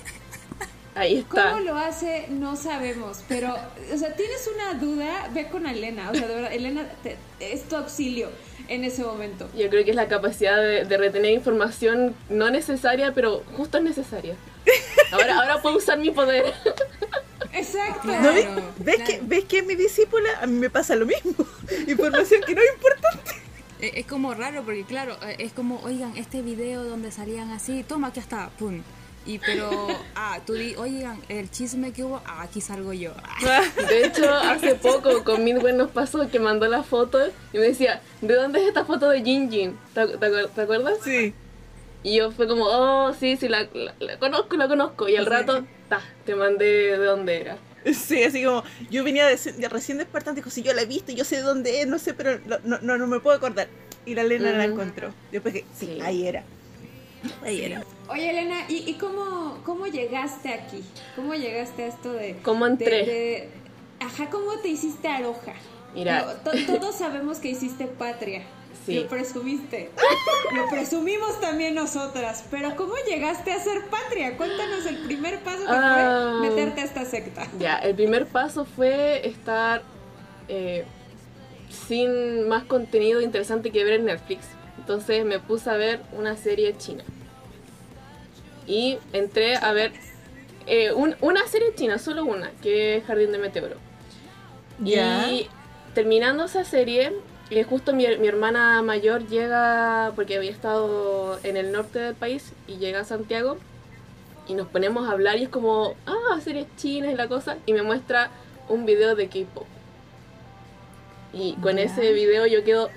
Ahí 0.95 1.17
está. 1.17 1.51
¿Cómo 1.51 1.59
lo 1.61 1.75
hace? 1.75 2.27
No 2.29 2.55
sabemos, 2.55 3.23
pero, 3.27 3.53
o 3.93 3.97
sea, 3.97 4.15
tienes 4.15 4.49
una 4.55 4.79
duda, 4.79 5.29
ve 5.33 5.47
con 5.49 5.67
Elena, 5.67 6.09
o 6.09 6.15
sea, 6.15 6.25
de 6.27 6.35
verdad, 6.35 6.53
Elena 6.53 6.87
te- 7.03 7.17
es 7.39 7.63
tu 7.67 7.75
auxilio 7.75 8.29
en 8.69 8.83
ese 8.85 9.03
momento. 9.03 9.49
Yo 9.55 9.69
creo 9.69 9.83
que 9.83 9.89
es 9.89 9.95
la 9.95 10.07
capacidad 10.07 10.55
de, 10.57 10.85
de 10.85 10.97
retener 10.97 11.33
información 11.33 12.15
no 12.29 12.49
necesaria, 12.49 13.13
pero 13.13 13.43
justo 13.57 13.77
es 13.77 13.83
necesaria. 13.83 14.35
Ahora, 15.11 15.37
ahora 15.41 15.61
puedo 15.61 15.77
usar 15.77 15.99
mi 15.99 16.11
poder. 16.11 16.53
Exacto. 17.53 18.07
¿No 18.07 18.33
ves, 18.33 18.45
Claro, 18.45 18.61
¿ves 18.79 18.95
claro. 18.95 19.11
que, 19.11 19.19
¿Ves 19.23 19.45
que 19.45 19.57
es 19.59 19.65
mi 19.65 19.75
discípula? 19.75 20.29
A 20.41 20.47
mí 20.47 20.57
me 20.59 20.69
pasa 20.69 20.95
lo 20.95 21.05
mismo. 21.05 21.33
Información 21.87 22.41
que 22.45 22.55
no 22.55 22.61
es 22.61 22.73
importante. 22.73 23.31
Es, 23.81 23.91
es 23.95 24.05
como 24.05 24.33
raro 24.33 24.63
porque 24.63 24.83
claro, 24.85 25.17
eh, 25.23 25.35
es 25.39 25.53
como, 25.53 25.79
oigan, 25.83 26.15
este 26.17 26.41
video 26.41 26.83
donde 26.83 27.11
salían 27.11 27.51
así, 27.51 27.83
toma, 27.83 28.07
aquí 28.07 28.19
está, 28.19 28.49
pum. 28.57 28.81
Y 29.25 29.39
pero, 29.39 29.87
ah, 30.15 30.39
tú 30.45 30.53
di, 30.53 30.75
oigan, 30.75 31.19
el 31.29 31.49
chisme 31.49 31.91
que 31.91 32.03
hubo, 32.03 32.21
ah, 32.25 32.43
aquí 32.43 32.61
salgo 32.61 32.93
yo. 32.93 33.11
De 33.89 34.05
hecho, 34.05 34.31
hace 34.31 34.75
poco 34.75 35.23
con 35.23 35.43
Midway 35.43 35.73
nos 35.75 35.89
pasó 35.89 36.29
que 36.29 36.39
mandó 36.39 36.67
la 36.67 36.83
foto 36.83 37.19
y 37.51 37.57
me 37.57 37.63
decía, 37.67 38.01
¿de 38.21 38.35
dónde 38.35 38.61
es 38.61 38.67
esta 38.67 38.85
foto 38.85 39.09
de 39.09 39.23
Jin 39.23 39.49
Jin? 39.49 39.77
¿Te, 39.95 40.05
te 40.07 40.17
acuer- 40.27 40.49
te 40.49 40.61
acuerdas? 40.61 40.99
Sí. 41.03 41.33
Y 42.03 42.17
yo 42.17 42.31
fue 42.31 42.47
como, 42.47 42.65
oh, 42.65 43.13
sí, 43.19 43.35
sí, 43.35 43.47
la, 43.47 43.67
la- 43.73 43.95
la 43.99 44.19
conozco, 44.19 44.55
la 44.57 44.67
conozco. 44.67 45.09
Y 45.09 45.15
al 45.15 45.25
rato, 45.25 45.65
ta, 45.89 46.01
te 46.23 46.35
mandé 46.35 46.65
de 46.65 46.97
dónde 46.97 47.41
era. 47.41 47.57
Sí, 47.93 48.23
así 48.23 48.43
como 48.43 48.63
yo 48.91 49.03
venía 49.03 49.25
de, 49.27 49.35
de 49.37 49.69
recién 49.69 49.97
despertando 49.97 50.39
y 50.39 50.41
dijo, 50.43 50.51
si 50.51 50.61
yo 50.63 50.73
la 50.73 50.83
he 50.83 50.85
visto, 50.85 51.11
yo 51.13 51.23
sé 51.23 51.37
de 51.37 51.41
dónde 51.41 51.81
es, 51.81 51.87
no 51.87 51.97
sé, 51.99 52.13
pero 52.13 52.39
no, 52.45 52.57
no, 52.63 52.77
no, 52.81 52.97
no 52.99 53.07
me 53.07 53.19
puedo 53.19 53.37
acordar. 53.37 53.67
Y 54.05 54.13
la 54.13 54.21
Elena 54.21 54.51
la 54.51 54.65
encontró. 54.65 55.11
Después 55.31 55.53
que, 55.53 55.65
sí, 55.75 55.85
Sí. 55.87 55.99
ahí 56.03 56.27
era. 56.27 56.43
Ahí 57.43 57.61
era. 57.63 57.83
Oye, 58.09 58.29
Elena, 58.29 58.65
¿y, 58.69 58.89
y 58.89 58.93
cómo, 58.95 59.59
cómo 59.65 59.87
llegaste 59.87 60.49
aquí? 60.49 60.83
¿Cómo 61.15 61.33
llegaste 61.33 61.83
a 61.83 61.87
esto 61.87 62.13
de... 62.13 62.37
¿Cómo 62.43 62.67
entré? 62.67 63.05
de- 63.05 63.49
ajá, 63.99 64.29
¿cómo 64.29 64.51
te 64.61 64.67
hiciste 64.67 65.07
aroja? 65.07 65.53
Mira. 65.93 66.35
To- 66.43 66.51
todos 66.67 66.95
sabemos 66.95 67.39
que 67.39 67.49
hiciste 67.49 67.87
patria. 67.87 68.43
Sí. 68.85 68.93
Lo 68.99 69.07
presumiste. 69.07 69.89
Lo 70.55 70.69
presumimos 70.69 71.39
también 71.39 71.73
nosotras. 71.73 72.43
Pero 72.51 72.75
¿cómo 72.75 72.93
llegaste 73.07 73.51
a 73.51 73.59
ser 73.59 73.85
patria? 73.87 74.37
Cuéntanos 74.37 74.85
el 74.85 74.97
primer 75.05 75.39
paso 75.39 75.61
que 75.61 75.65
Ah. 75.69 76.35
fue 76.39 76.49
meterte 76.49 76.81
a 76.81 76.83
esta 76.83 77.05
secta. 77.05 77.47
Ya, 77.57 77.77
el 77.79 77.95
primer 77.95 78.27
paso 78.27 78.65
fue 78.65 79.25
estar 79.27 79.81
eh, 80.47 80.85
sin 81.87 82.47
más 82.47 82.65
contenido 82.65 83.21
interesante 83.21 83.71
que 83.71 83.83
ver 83.83 83.93
en 83.93 84.05
Netflix. 84.05 84.45
Entonces 84.77 85.25
me 85.25 85.39
puse 85.39 85.69
a 85.71 85.77
ver 85.77 86.01
una 86.15 86.35
serie 86.37 86.77
china. 86.77 87.03
Y 88.67 88.97
entré 89.13 89.55
a 89.57 89.71
ver 89.73 89.91
eh, 90.67 90.91
un- 90.93 91.15
una 91.21 91.45
serie 91.47 91.75
china, 91.75 91.99
solo 91.99 92.25
una, 92.25 92.49
que 92.63 92.97
es 92.97 93.03
Jardín 93.05 93.31
de 93.31 93.37
Meteoro. 93.37 93.75
Y 95.39 95.49
terminando 95.93 96.45
esa 96.45 96.63
serie, 96.63 97.13
eh, 97.51 97.63
justo 97.63 97.93
mi, 97.93 98.07
mi 98.17 98.27
hermana 98.27 98.81
mayor 98.81 99.27
llega, 99.27 100.11
porque 100.15 100.37
había 100.37 100.49
estado 100.51 101.39
en 101.43 101.55
el 101.57 101.71
norte 101.71 101.99
del 101.99 102.15
país, 102.15 102.51
y 102.67 102.77
llega 102.77 103.01
a 103.01 103.03
Santiago, 103.03 103.57
y 104.47 104.55
nos 104.55 104.67
ponemos 104.67 105.07
a 105.07 105.11
hablar, 105.11 105.37
y 105.37 105.43
es 105.43 105.49
como, 105.49 105.93
ah, 106.07 106.39
series 106.43 106.65
chinas 106.77 107.13
y 107.13 107.15
la 107.15 107.27
cosa, 107.27 107.57
y 107.67 107.73
me 107.73 107.83
muestra 107.83 108.31
un 108.67 108.85
video 108.87 109.15
de 109.15 109.27
K-pop. 109.27 109.67
Y 111.31 111.53
con 111.61 111.77
ese 111.79 112.11
video 112.13 112.47
yo 112.47 112.63
quedo 112.63 112.89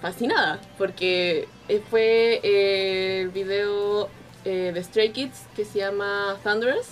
fascinada, 0.00 0.60
porque 0.78 1.48
fue 1.90 2.40
eh, 2.44 3.22
el 3.22 3.30
video 3.30 4.08
eh, 4.46 4.70
de 4.72 4.82
Stray 4.82 5.10
Kids 5.12 5.42
que 5.54 5.64
se 5.64 5.80
llama 5.80 6.36
Thunderous. 6.42 6.86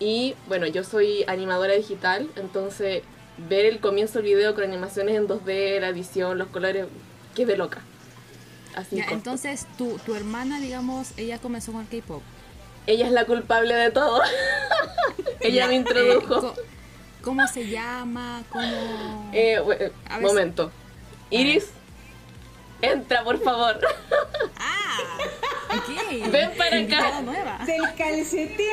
Y 0.00 0.34
bueno, 0.48 0.66
yo 0.66 0.82
soy 0.84 1.24
animadora 1.28 1.72
digital, 1.74 2.28
entonces 2.36 3.02
ver 3.48 3.64
el 3.64 3.80
comienzo 3.80 4.14
del 4.18 4.24
video 4.26 4.54
con 4.54 4.64
animaciones 4.64 5.16
en 5.16 5.26
2D, 5.28 5.80
la 5.80 5.88
edición, 5.88 6.36
los 6.36 6.48
colores, 6.48 6.86
quedé 7.34 7.56
loca. 7.56 7.80
Así 8.74 8.96
Ya, 8.96 9.06
entonces, 9.10 9.66
tu, 9.78 9.98
tu 9.98 10.14
hermana, 10.16 10.58
digamos, 10.60 11.12
ella 11.16 11.38
comenzó 11.38 11.70
con 11.72 11.82
el 11.82 11.88
K-pop. 12.00 12.22
ella 12.88 13.06
es 13.06 13.12
la 13.12 13.24
culpable 13.24 13.72
de 13.74 13.90
todo. 13.92 14.20
ella 15.40 15.68
me 15.68 15.74
Eh, 15.74 15.76
introdujo. 15.76 16.40
co- 16.40 16.54
¿Cómo 17.22 17.46
se 17.46 17.68
llama? 17.68 18.42
¿Cómo...? 18.50 19.30
Eh, 19.32 19.58
ver 20.10 20.20
momento. 20.20 20.70
Iris, 21.30 21.68
entra 22.82 23.22
por 23.24 23.40
favor. 23.42 23.80
¡Ah! 24.58 24.98
Ok. 25.76 26.30
Ven 26.30 26.50
para 26.56 26.78
acá. 26.78 27.20
Nueva. 27.22 27.58
Del 27.66 27.82
calcetín. 27.96 28.66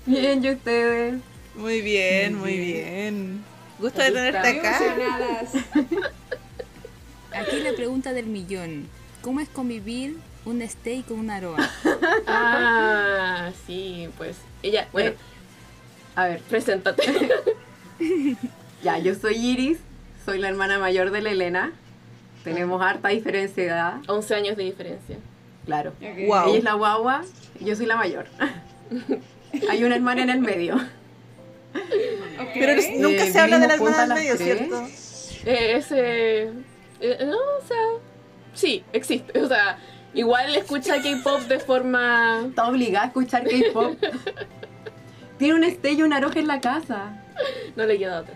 Bien, 0.07 0.45
¿y 0.45 0.51
ustedes? 0.51 1.15
Muy 1.55 1.81
bien, 1.81 2.35
muy 2.39 2.57
bien. 2.59 3.45
Gusto 3.79 3.99
de 4.01 4.07
Aquí 4.07 4.15
tenerte 4.15 4.49
acá. 4.61 4.79
emocionadas. 4.79 5.51
Aquí 7.35 7.61
la 7.61 7.73
pregunta 7.73 8.13
del 8.13 8.27
millón. 8.27 8.89
¿Cómo 9.23 9.41
es 9.41 9.49
convivir 9.49 10.17
un 10.45 10.67
steak 10.69 11.07
con 11.07 11.19
una 11.21 11.37
aroa? 11.37 11.71
Ah, 12.27 13.51
sí, 13.67 14.09
pues. 14.17 14.37
Ella, 14.63 14.89
bueno, 14.93 15.11
Eh, 15.11 15.17
a 16.17 16.27
ver, 16.27 16.41
preséntate. 16.43 17.03
ya, 18.85 18.99
yo 18.99 19.15
soy 19.15 19.35
Iris, 19.37 19.79
soy 20.25 20.39
la 20.39 20.49
hermana 20.49 20.79
mayor 20.79 21.11
de 21.11 21.23
la 21.23 21.31
Elena. 21.31 21.73
Tenemos 22.45 22.81
harta 22.83 23.09
diferencia 23.09 23.63
de 23.63 23.69
edad, 23.71 23.95
11 24.07 24.35
años 24.35 24.57
de 24.57 24.65
diferencia. 24.65 25.17
claro. 25.65 25.93
Wow. 26.27 26.49
Ella 26.51 26.59
es 26.59 26.65
la 26.65 26.75
guagua, 26.75 27.23
yo 27.61 27.75
soy 27.75 27.87
la 27.87 27.97
mayor. 27.97 28.27
Hay 29.71 29.83
una 29.85 29.95
hermana 29.97 30.23
en 30.23 30.31
el 30.31 30.41
medio. 30.41 30.77
Pero 32.55 32.73
eres- 32.73 32.91
nunca 32.99 33.25
Eh, 33.25 33.33
se 33.33 33.41
habla 33.41 33.59
de 33.59 33.67
la 33.69 33.75
hermana 33.75 33.97
del 33.97 34.09
juntas 34.09 34.19
medio, 34.19 34.37
tres. 34.37 34.59
¿cierto? 34.59 35.51
Eh, 35.51 35.77
ese. 35.77 36.43
eh, 37.01 37.19
no, 37.27 37.37
o 37.37 37.67
sea. 37.67 37.77
Sí, 38.53 38.85
existe. 38.93 39.41
O 39.41 39.49
sea, 39.49 39.79
igual 40.13 40.55
escucha 40.55 41.01
K-pop 41.03 41.41
de 41.43 41.59
forma. 41.59 42.43
Está 42.49 42.69
obligada 42.69 43.05
a 43.05 43.09
escuchar 43.09 43.45
K-pop. 43.45 43.97
Tiene 45.39 45.55
un 45.55 45.65
estello, 45.65 46.05
una 46.05 46.21
roja 46.21 46.39
en 46.39 46.47
la 46.47 46.61
casa. 46.61 47.21
No 47.75 47.85
le 47.87 47.99
queda 47.99 48.21
otra. 48.21 48.35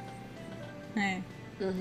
Eh. 0.98 1.22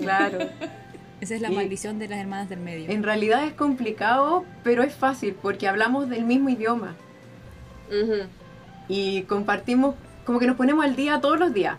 Claro. 0.01 0.39
esa 1.21 1.35
es 1.35 1.41
la 1.41 1.51
Y- 1.51 1.55
maldición 1.55 1.99
de 1.99 2.07
las 2.07 2.19
hermanas 2.19 2.49
del 2.49 2.59
medio. 2.59 2.89
En 2.89 3.03
realidad 3.03 3.43
es 3.45 3.53
complicado, 3.53 4.45
pero 4.63 4.83
es 4.83 4.93
fácil 4.93 5.35
porque 5.41 5.67
hablamos 5.67 6.09
del 6.09 6.23
mismo 6.25 6.49
idioma 6.49 6.95
y 8.87 9.21
compartimos, 9.23 9.95
como 10.25 10.39
que 10.39 10.47
nos 10.47 10.57
ponemos 10.57 10.83
al 10.83 10.95
día 10.95 11.19
todos 11.21 11.39
los 11.39 11.53
días. 11.53 11.77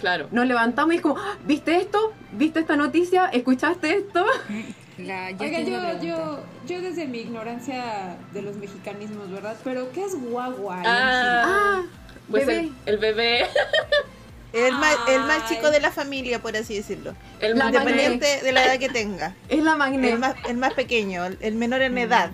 Claro. 0.00 0.28
Nos 0.30 0.46
levantamos 0.46 0.92
y 0.94 0.96
es 0.96 1.02
como, 1.02 1.16
"Ah, 1.18 1.36
¿viste 1.46 1.76
esto? 1.76 2.12
¿Viste 2.32 2.60
esta 2.60 2.76
noticia? 2.76 3.26
¿Escuchaste 3.26 3.94
esto? 3.96 4.24
La, 4.98 5.30
yo 5.30 5.38
Oiga, 5.44 6.00
yo, 6.00 6.40
yo, 6.66 6.80
desde 6.82 7.06
mi 7.06 7.18
ignorancia 7.18 8.16
de 8.32 8.42
los 8.42 8.56
mexicanismos, 8.56 9.30
¿verdad? 9.30 9.56
Pero 9.62 9.92
¿qué 9.92 10.04
es 10.04 10.14
guagua? 10.20 10.82
Ah, 10.84 11.44
Ah, 11.46 11.82
pues 12.28 12.46
bebé. 12.46 12.60
El, 12.86 12.94
el 12.94 12.98
bebé. 12.98 13.46
El 14.52 14.72
más, 14.72 14.96
el 15.08 15.20
más 15.20 15.48
chico 15.48 15.70
de 15.70 15.78
la 15.80 15.90
familia, 15.90 16.40
por 16.40 16.56
así 16.56 16.74
decirlo. 16.74 17.14
El 17.40 17.54
más 17.54 17.66
Independiente 17.66 18.40
de 18.42 18.52
la 18.52 18.64
edad 18.64 18.78
que 18.78 18.88
tenga. 18.88 19.34
es 19.48 19.62
la 19.62 19.76
magnet. 19.76 20.12
El 20.14 20.18
más, 20.18 20.34
el 20.48 20.56
más 20.56 20.72
pequeño, 20.74 21.26
el- 21.40 21.54
menor 21.54 21.82
en 21.82 21.98
edad. 21.98 22.30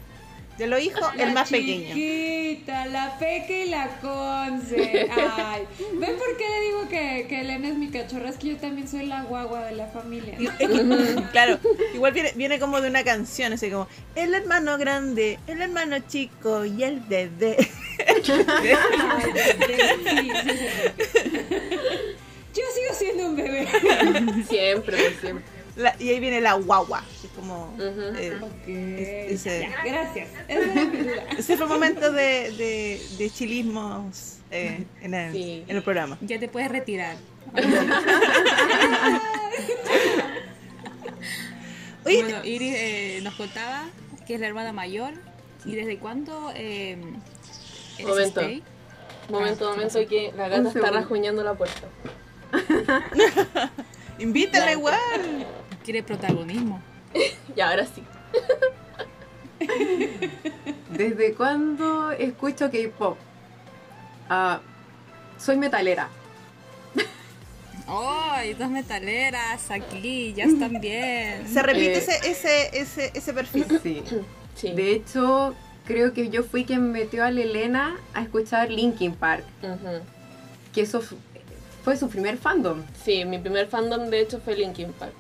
De 0.59 0.69
los 0.69 0.81
hijos, 0.81 1.03
el 1.19 1.33
más 1.33 1.51
pequeño. 1.51 1.95
La 2.67 3.19
peque 3.19 3.67
y 3.67 3.71
la 3.71 3.89
conce. 4.01 5.09
Ay, 5.11 5.67
¿ven 5.93 6.17
por 6.17 6.37
qué 6.37 6.49
le 6.49 6.61
digo 6.61 6.89
que, 6.89 7.27
que 7.29 7.41
Elena 7.41 7.69
es 7.69 7.77
mi 7.77 7.89
cachorra? 7.89 8.31
Es 8.31 8.37
que 8.37 8.49
yo 8.49 8.57
también 8.57 8.89
soy 8.89 9.07
la 9.07 9.23
guagua 9.23 9.65
de 9.67 9.77
la 9.77 9.87
familia. 9.87 10.37
Claro, 11.33 11.59
igual 11.95 12.13
viene, 12.13 12.33
viene 12.37 12.59
como 12.59 12.81
de 12.81 12.89
una 12.89 13.03
canción, 13.03 13.53
así 13.53 13.71
como 13.71 13.89
el 14.15 14.35
hermano 14.35 14.79
grande, 14.79 15.39
el 15.47 15.61
hermano 15.63 15.99
chico 16.07 16.65
y 16.65 16.83
el 16.83 17.01
bebé. 17.01 17.57
Ay, 18.07 18.23
sí, 18.23 18.33
sí, 20.45 20.51
sí. 20.51 21.25
Yo 22.55 22.63
sigo 22.75 22.95
siendo 22.97 23.27
un 23.29 23.37
bebé. 23.37 23.67
Siempre, 24.49 25.15
siempre. 25.21 25.64
La- 25.77 25.95
y 25.99 26.09
ahí 26.11 26.21
viene 26.21 26.41
la 26.41 26.55
guagua. 26.55 27.03
que 27.21 27.27
es 27.27 27.33
como, 27.33 27.75
Ujú. 27.75 28.17
eh. 28.17 29.27
Es- 29.31 29.47
ese- 29.47 29.61
Ya, 29.61 29.83
gracias. 29.85 30.29
Ese 31.39 31.57
fue 31.57 31.67
un 31.67 31.73
momento 31.73 32.13
de, 32.13 32.53
de, 32.53 33.01
de 33.19 33.31
chilismos 33.31 34.37
eh, 34.51 34.85
en, 35.03 35.15
el, 35.15 35.33
Sí. 35.33 35.65
en 35.67 35.77
el 35.77 35.83
programa. 35.83 36.17
Ya 36.21 36.39
te 36.39 36.47
puedes 36.49 36.71
retirar. 36.71 37.17
Oye, 42.07 42.23
bueno, 42.23 42.45
Iris 42.45 42.75
eh, 42.77 43.21
nos 43.23 43.35
contaba 43.35 43.85
que 44.27 44.35
es 44.35 44.41
la 44.41 44.47
hermana 44.47 44.73
mayor. 44.73 45.13
¿Y 45.65 45.75
desde 45.75 45.99
cuándo 45.99 46.53
eh, 46.55 46.99
eres 47.99 48.07
Momento. 48.07 48.41
stay? 48.41 48.63
Momento, 49.31 49.69
Ah, 49.69 49.73
momento 49.75 49.99
que 50.07 50.33
la 50.37 50.49
gata 50.49 50.69
está 50.69 50.91
rajuñando 50.91 51.43
la 51.43 51.55
puerta. 51.55 51.89
invítala 54.19 54.73
igual. 54.73 55.01
Quiere 55.85 56.03
protagonismo. 56.03 56.81
Y 57.57 57.61
ahora 57.61 57.87
sí. 57.87 58.03
¿Desde 60.91 61.35
cuándo 61.35 62.11
escucho 62.13 62.71
K-pop? 62.71 63.17
Ah, 64.29 64.61
soy 65.39 65.57
metalera. 65.57 66.09
¡Ay, 67.87 68.55
dos 68.55 68.71
metaleras 68.71 69.71
aquí! 69.71 70.33
Ya 70.35 70.45
están 70.47 70.81
bien. 70.81 71.47
Se 71.47 71.63
repite 71.63 71.95
Eh. 71.95 71.99
ese, 71.99 72.31
ese, 72.31 72.79
ese, 72.81 73.11
ese 73.15 73.33
perfil. 73.33 73.67
Sí. 73.83 74.03
Sí. 74.57 74.71
De 74.71 74.93
hecho, 74.93 75.53
creo 75.85 76.13
que 76.13 76.29
yo 76.31 76.45
fui 76.45 76.65
quien 76.65 76.93
metió 76.93 77.25
a 77.25 77.33
la 77.33 77.41
Elena 77.41 77.97
a 78.15 78.23
escuchar 78.23 78.71
Linkin 78.71 79.13
Park, 79.17 79.43
que 80.73 80.83
eso 80.83 81.01
fu- 81.01 81.17
fue 81.83 81.97
su 81.97 82.09
primer 82.09 82.37
fandom. 82.39 82.83
Sí, 83.05 83.25
mi 83.25 83.39
primer 83.41 83.67
fandom 83.67 84.09
de 84.11 84.21
hecho 84.21 84.39
fue 84.39 84.55
Linkin 84.55 84.93
Park. 84.93 85.15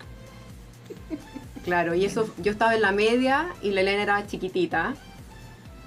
Claro, 1.64 1.94
y 1.94 2.04
eso 2.04 2.28
yo 2.38 2.52
estaba 2.52 2.74
en 2.74 2.82
la 2.82 2.92
media 2.92 3.46
y 3.62 3.70
la 3.70 3.80
Elena 3.80 4.02
era 4.02 4.26
chiquitita. 4.26 4.94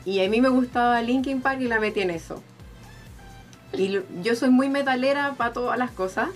Y 0.05 0.23
a 0.23 0.29
mí 0.29 0.41
me 0.41 0.49
gustaba 0.49 1.01
Linkin 1.01 1.41
Park 1.41 1.61
y 1.61 1.67
la 1.67 1.79
metí 1.79 2.01
en 2.01 2.09
eso. 2.09 2.41
Y 3.73 3.99
yo 4.23 4.35
soy 4.35 4.49
muy 4.49 4.69
metalera 4.69 5.35
para 5.37 5.53
todas 5.53 5.77
las 5.77 5.91
cosas. 5.91 6.29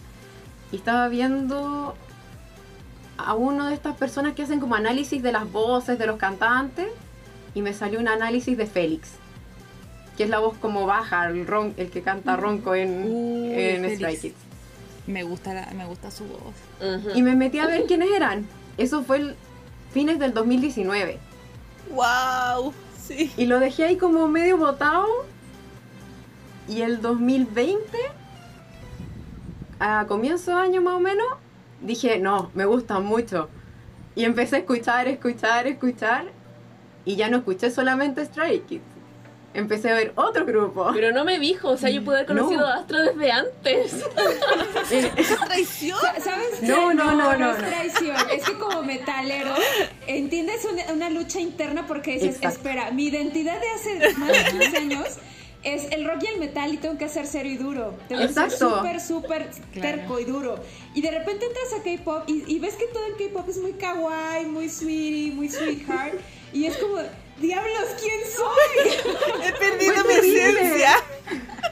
Y 0.72 0.76
estaba 0.76 1.08
viendo 1.08 1.96
a 3.18 3.34
una 3.34 3.70
de 3.70 3.76
estas 3.76 3.98
personas 3.98 4.34
que 4.34 4.44
hacen 4.44 4.60
como 4.60 4.76
análisis 4.76 5.24
de 5.24 5.32
las 5.32 5.52
voces 5.52 5.98
de 5.98 6.06
los 6.06 6.18
cantantes. 6.18 6.88
Y 7.56 7.62
me 7.62 7.74
salió 7.74 8.00
un 8.00 8.10
análisis 8.10 8.58
de 8.58 8.68
Félix. 8.68 9.14
Que 10.18 10.26
es 10.26 10.30
la 10.30 10.40
voz 10.40 10.56
como 10.58 10.86
baja, 10.86 11.28
el, 11.28 11.48
ron, 11.48 11.74
el 11.78 11.90
que 11.90 12.02
canta 12.02 12.36
ronco 12.36 12.76
en, 12.76 13.06
Uy, 13.06 13.54
en. 13.54 13.96
Stray 13.96 14.18
Kids. 14.18 14.51
Me 15.08 15.24
gusta, 15.24 15.54
la- 15.54 15.72
me 15.76 15.86
gusta 15.86 16.12
su 16.12 16.26
voz. 16.26 16.54
Y 17.16 17.22
me 17.22 17.36
metí 17.36 17.60
a 17.60 17.68
ver 17.68 17.86
quiénes 17.86 18.10
eran. 18.12 18.46
Eso 18.78 19.04
fue 19.04 19.18
el 19.18 19.36
fines 19.92 20.20
del 20.20 20.34
2019. 20.34 21.18
¡Wow! 21.92 22.74
Sí. 23.02 23.32
Y 23.36 23.46
lo 23.46 23.60
dejé 23.60 23.86
ahí 23.86 23.98
como 23.98 24.28
medio 24.28 24.58
botado. 24.58 25.08
Y 26.68 26.82
el 26.82 27.02
2020, 27.02 27.98
a 29.80 30.06
comienzo 30.08 30.52
de 30.56 30.62
año 30.62 30.82
más 30.82 30.94
o 30.96 31.00
menos, 31.00 31.26
dije, 31.82 32.20
no, 32.20 32.52
me 32.54 32.66
gustan 32.66 33.04
mucho. 33.06 33.50
Y 34.16 34.26
empecé 34.26 34.58
a 34.58 34.60
escuchar, 34.60 35.08
escuchar, 35.08 35.68
escuchar. 35.68 36.26
Y 37.04 37.16
ya 37.16 37.30
no 37.30 37.38
escuché 37.38 37.72
solamente 37.72 38.24
Stray 38.26 38.60
Kids. 38.62 38.84
Empecé 39.54 39.90
a 39.92 39.96
ver 39.96 40.14
otro 40.16 40.46
grupo. 40.46 40.90
Pero 40.94 41.12
no 41.12 41.26
me 41.26 41.38
dijo, 41.38 41.70
o 41.70 41.78
sea, 41.78 41.90
yo 41.90 42.04
pude 42.04 42.16
haber 42.18 42.28
conocido 42.28 42.62
No. 42.62 42.68
a 42.68 42.74
Astro 42.76 42.98
desde 43.04 43.32
antes. 43.32 43.94
¿Esa 45.18 45.46
traición? 45.46 46.00
¿Sabes? 46.24 46.62
No, 46.62 46.94
no, 46.94 47.12
no, 47.12 47.38
no, 47.38 47.52
es 47.52 47.58
no. 47.62 47.68
traición. 47.68 48.16
Es 48.32 48.44
que 48.46 48.58
como 48.58 48.82
metalero 48.84 49.54
entiendes 50.08 50.66
una, 50.72 50.94
una 50.94 51.10
lucha 51.10 51.40
interna 51.40 51.86
porque 51.88 52.14
dices, 52.14 52.36
Exacto. 52.38 52.58
espera, 52.60 52.92
mi 52.92 53.08
identidad 53.08 53.60
de 53.60 53.70
hace 53.70 54.18
más 54.18 54.30
de 54.30 54.52
15 54.60 54.78
años 54.78 55.08
es 55.64 55.92
el 55.92 56.06
rock 56.08 56.24
y 56.24 56.28
el 56.28 56.40
metal 56.40 56.74
y 56.74 56.78
tengo 56.78 56.98
que 56.98 57.08
ser 57.08 57.28
serio 57.28 57.52
y 57.52 57.58
duro. 57.58 57.94
Tengo 58.08 58.22
que 58.22 58.34
ser 58.34 58.44
Exacto. 58.46 58.78
súper, 58.78 59.00
súper 59.02 59.50
terco 59.80 60.20
y 60.20 60.26
duro. 60.26 60.60
Y 60.96 61.02
de 61.02 61.12
repente 61.12 61.46
entras 61.46 61.74
a 61.80 61.84
K-pop 61.84 62.24
y, 62.28 62.44
y 62.48 62.60
ves 62.60 62.76
que 62.76 62.86
todo 62.88 63.06
el 63.06 63.14
K-pop 63.16 63.48
es 63.50 63.58
muy 63.58 63.74
kawaii, 63.74 64.46
muy 64.46 64.70
sweetie, 64.70 65.32
muy 65.34 65.50
sweetheart. 65.50 66.16
Y 66.54 66.66
es 66.66 66.78
como, 66.78 66.96
diablos, 67.42 67.86
¿quién 68.00 68.20
soy? 68.36 69.46
He 69.48 69.52
perdido 69.54 70.04
mi 70.06 70.14
esencia. 70.14 70.96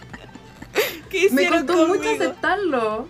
¿Qué 1.09 1.29
Me 1.31 1.47
costó 1.47 1.87
mucho 1.87 2.09
aceptarlo. 2.09 3.07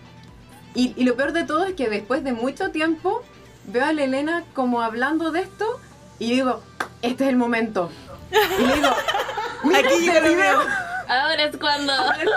Y, 0.76 0.94
y 0.96 1.04
lo 1.04 1.16
peor 1.16 1.34
de 1.34 1.44
todo 1.44 1.66
es 1.66 1.74
que 1.74 1.90
después 1.90 2.24
de 2.24 2.34
mucho 2.34 2.72
tiempo 2.72 3.24
veo 3.66 3.86
a 3.86 3.94
la 3.94 4.04
Elena 4.04 4.44
como 4.54 4.82
hablando 4.82 5.32
de 5.32 5.42
esto 5.42 5.80
y 6.20 6.34
digo, 6.34 6.62
este 7.02 7.24
es 7.26 7.30
el 7.30 7.36
momento. 7.36 7.90
Y 8.32 8.64
le 8.64 8.76
digo, 8.76 8.90
mira 9.64 9.80
Aquí 9.80 9.88
este 9.94 10.00
llega 10.02 10.20
lo 10.22 10.28
video. 10.30 10.60
mío. 10.60 10.70
Ahora 11.08 11.44
es 11.44 11.58
cuando. 11.58 11.92
I 11.94 12.20
feel 12.20 12.28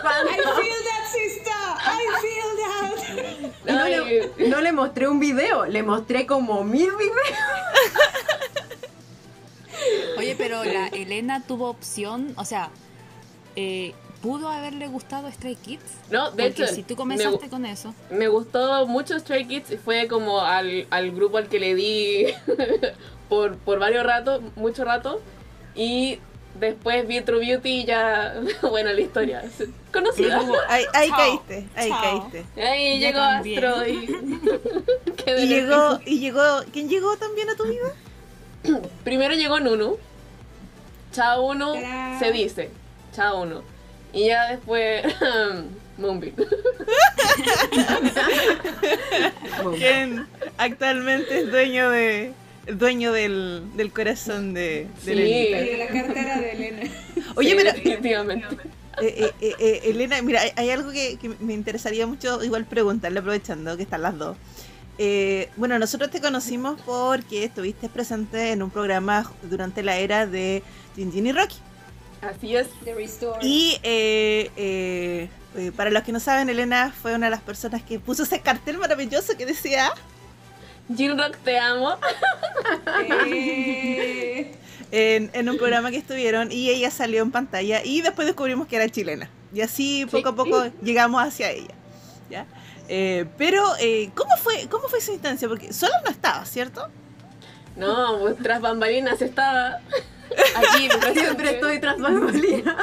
that, 0.88 1.05
sister. 1.12 1.52
I 1.85 2.09
feel 2.23 2.50
that. 2.57 3.69
Y 3.69 3.73
no, 3.73 3.85
le, 3.85 4.49
no 4.49 4.61
le 4.62 4.73
mostré 4.73 5.07
un 5.09 5.21
video, 5.21 5.67
le 5.67 5.83
mostré 5.83 6.26
como 6.26 6.64
mil 6.64 6.91
videos. 6.97 7.38
Oye, 10.23 10.37
pero 10.37 10.64
la 10.64 10.88
Elena 10.88 11.43
tuvo 11.47 11.69
opción, 11.69 12.33
o 12.37 12.45
sea, 12.45 12.71
eh, 13.57 13.93
¿pudo 14.21 14.49
haberle 14.49 14.87
gustado 14.88 15.31
Stray 15.31 15.57
Kids? 15.57 15.83
No, 16.11 16.31
de 16.31 16.45
Porque 16.45 16.64
hecho, 16.64 16.67
si 16.75 16.83
tú 16.83 16.95
me 16.95 16.97
comenzaste 16.99 17.49
con 17.49 17.67
eso. 17.67 17.95
Me 18.11 18.29
gustó 18.29 18.87
mucho 18.87 19.19
Stray 19.19 19.47
Kids 19.47 19.73
y 19.73 19.76
fue 19.76 20.07
como 20.09 20.41
al, 20.41 20.87
al 20.91 21.11
grupo 21.11 21.38
al 21.38 21.49
que 21.49 21.59
le 21.59 21.75
di 21.75 22.26
por, 23.29 23.57
por 23.57 23.79
varios 23.79 24.05
ratos, 24.05 24.43
mucho 24.57 24.85
rato. 24.85 25.21
Y 25.75 26.19
después 26.59 27.07
vi 27.09 27.21
True 27.23 27.41
Beauty 27.41 27.81
y 27.81 27.85
ya, 27.85 28.41
bueno, 28.62 28.93
la 28.93 29.00
historia 29.00 29.43
conocida. 29.93 30.41
Ahí, 30.69 30.85
caíste, 31.11 31.67
ahí 31.75 31.88
Chao. 31.88 32.00
caíste. 32.31 32.62
Ahí 32.62 32.99
llegó 33.00 33.19
también. 33.19 33.64
Astro 33.64 33.88
y 33.88 34.07
quedé 35.17 35.45
Y 35.45 35.49
llegó, 35.49 36.00
y 36.07 36.19
llegó, 36.21 36.61
¿quién 36.73 36.88
llegó 36.88 37.17
también 37.17 37.50
a 37.50 37.57
tu 37.57 37.64
vida? 37.64 37.93
Primero 39.05 39.35
llegó 39.35 39.61
Nunu. 39.61 39.97
Chao 41.12 41.42
uno 41.47 41.75
Tarán. 41.75 42.19
se 42.19 42.33
dice. 42.33 42.71
Chao 43.14 43.42
uno. 43.42 43.62
Y 44.12 44.26
ya 44.28 44.50
después 44.50 45.04
Moonbeam. 45.99 46.35
¿Quién 49.76 50.26
actualmente 50.59 51.40
es 51.40 51.50
dueño 51.50 51.90
de 51.90 52.33
dueño 52.66 53.12
del, 53.12 53.62
del 53.75 53.92
corazón 53.92 54.54
de, 54.54 54.87
de 55.04 55.04
Sí. 55.04 55.11
Elenita? 55.12 55.61
Y 55.61 55.66
de 55.71 55.76
la 55.78 55.87
cartera 55.88 56.38
de 56.38 56.52
Elena. 56.52 56.90
Oye, 57.37 57.50
Sí, 57.50 57.57
mira, 57.57 57.73
definitivamente. 57.73 58.47
Eh, 59.00 59.14
eh, 59.16 59.33
eh, 59.40 59.54
eh, 59.59 59.81
Elena, 59.85 60.21
mira, 60.23 60.42
hay, 60.42 60.50
hay 60.57 60.71
algo 60.71 60.92
que, 60.92 61.16
que 61.21 61.31
me 61.40 61.54
interesaría 61.54 62.07
mucho 62.07 62.42
igual 62.45 62.64
preguntarle, 62.66 63.19
aprovechando 63.21 63.76
que 63.76 63.83
están 63.85 64.02
las 64.02 64.16
dos. 64.19 64.37
Eh, 65.04 65.50
bueno, 65.56 65.80
nosotros 65.80 66.12
te 66.12 66.21
conocimos 66.21 66.80
porque 66.82 67.42
estuviste 67.42 67.88
presente 67.88 68.52
en 68.52 68.62
un 68.62 68.71
programa 68.71 69.28
durante 69.42 69.82
la 69.82 69.97
era 69.97 70.28
de 70.28 70.62
Jinjin 70.94 71.26
y 71.26 71.32
Rocky. 71.32 71.56
Así 72.21 72.54
es. 72.54 72.68
The 72.85 72.94
Restore. 72.94 73.44
Y 73.44 73.80
eh, 73.82 74.49
eh, 74.56 75.28
eh, 75.56 75.73
para 75.75 75.90
los 75.90 76.04
que 76.04 76.12
no 76.12 76.21
saben, 76.21 76.49
Elena 76.49 76.94
fue 77.02 77.16
una 77.16 77.26
de 77.26 77.32
las 77.32 77.40
personas 77.40 77.82
que 77.82 77.99
puso 77.99 78.23
ese 78.23 78.42
cartel 78.42 78.78
maravilloso 78.78 79.37
que 79.37 79.44
decía 79.44 79.90
Jin 80.97 81.18
Rock, 81.18 81.37
te 81.44 81.59
amo. 81.59 81.97
En, 84.94 85.30
en 85.32 85.49
un 85.49 85.56
programa 85.56 85.90
que 85.90 85.97
estuvieron 85.97 86.52
y 86.52 86.68
ella 86.68 86.90
salió 86.90 87.23
en 87.23 87.30
pantalla 87.30 87.82
y 87.82 88.02
después 88.02 88.26
descubrimos 88.26 88.68
que 88.68 88.76
era 88.76 88.90
chilena. 88.90 89.30
Y 89.54 89.62
así 89.62 90.04
poco 90.04 90.28
a 90.28 90.37
poco 90.37 90.64
llegamos 90.82 91.23
hacia 91.23 91.50
ella. 91.50 91.73
¿ya? 92.28 92.44
Eh, 92.94 93.25
pero, 93.38 93.62
eh, 93.80 94.11
¿cómo, 94.14 94.37
fue, 94.37 94.68
¿cómo 94.68 94.87
fue 94.87 94.99
esa 94.99 95.12
instancia? 95.12 95.49
Porque 95.49 95.72
sola 95.72 96.02
no 96.04 96.11
estaba, 96.11 96.44
¿cierto? 96.44 96.88
No, 97.75 98.18
pues 98.20 98.37
tras 98.37 98.61
bambalinas 98.61 99.22
estaba 99.22 99.80
aquí. 100.54 100.90
Siempre 101.14 101.52
estoy 101.52 101.80
tras 101.80 101.99
bambalinas. 102.06 102.76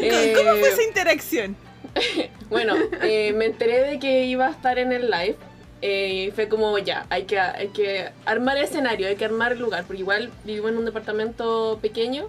Eh, 0.00 0.32
¿Cómo 0.36 0.50
fue 0.60 0.68
esa 0.68 0.82
interacción? 0.84 1.56
Bueno, 2.48 2.74
eh, 3.02 3.32
me 3.32 3.46
enteré 3.46 3.80
de 3.80 3.98
que 3.98 4.24
iba 4.24 4.46
a 4.46 4.50
estar 4.50 4.78
en 4.78 4.92
el 4.92 5.10
live. 5.10 5.36
eh, 5.82 6.26
y 6.28 6.30
fue 6.30 6.48
como 6.48 6.78
ya, 6.78 7.06
hay 7.10 7.24
que, 7.24 7.38
hay 7.40 7.68
que 7.68 8.10
armar 8.24 8.56
el 8.56 8.64
escenario, 8.64 9.08
hay 9.08 9.16
que 9.16 9.24
armar 9.24 9.52
el 9.52 9.58
lugar, 9.60 9.84
porque 9.86 10.00
igual 10.02 10.30
vivimos 10.44 10.70
en 10.70 10.78
un 10.78 10.84
departamento 10.84 11.78
pequeño 11.82 12.28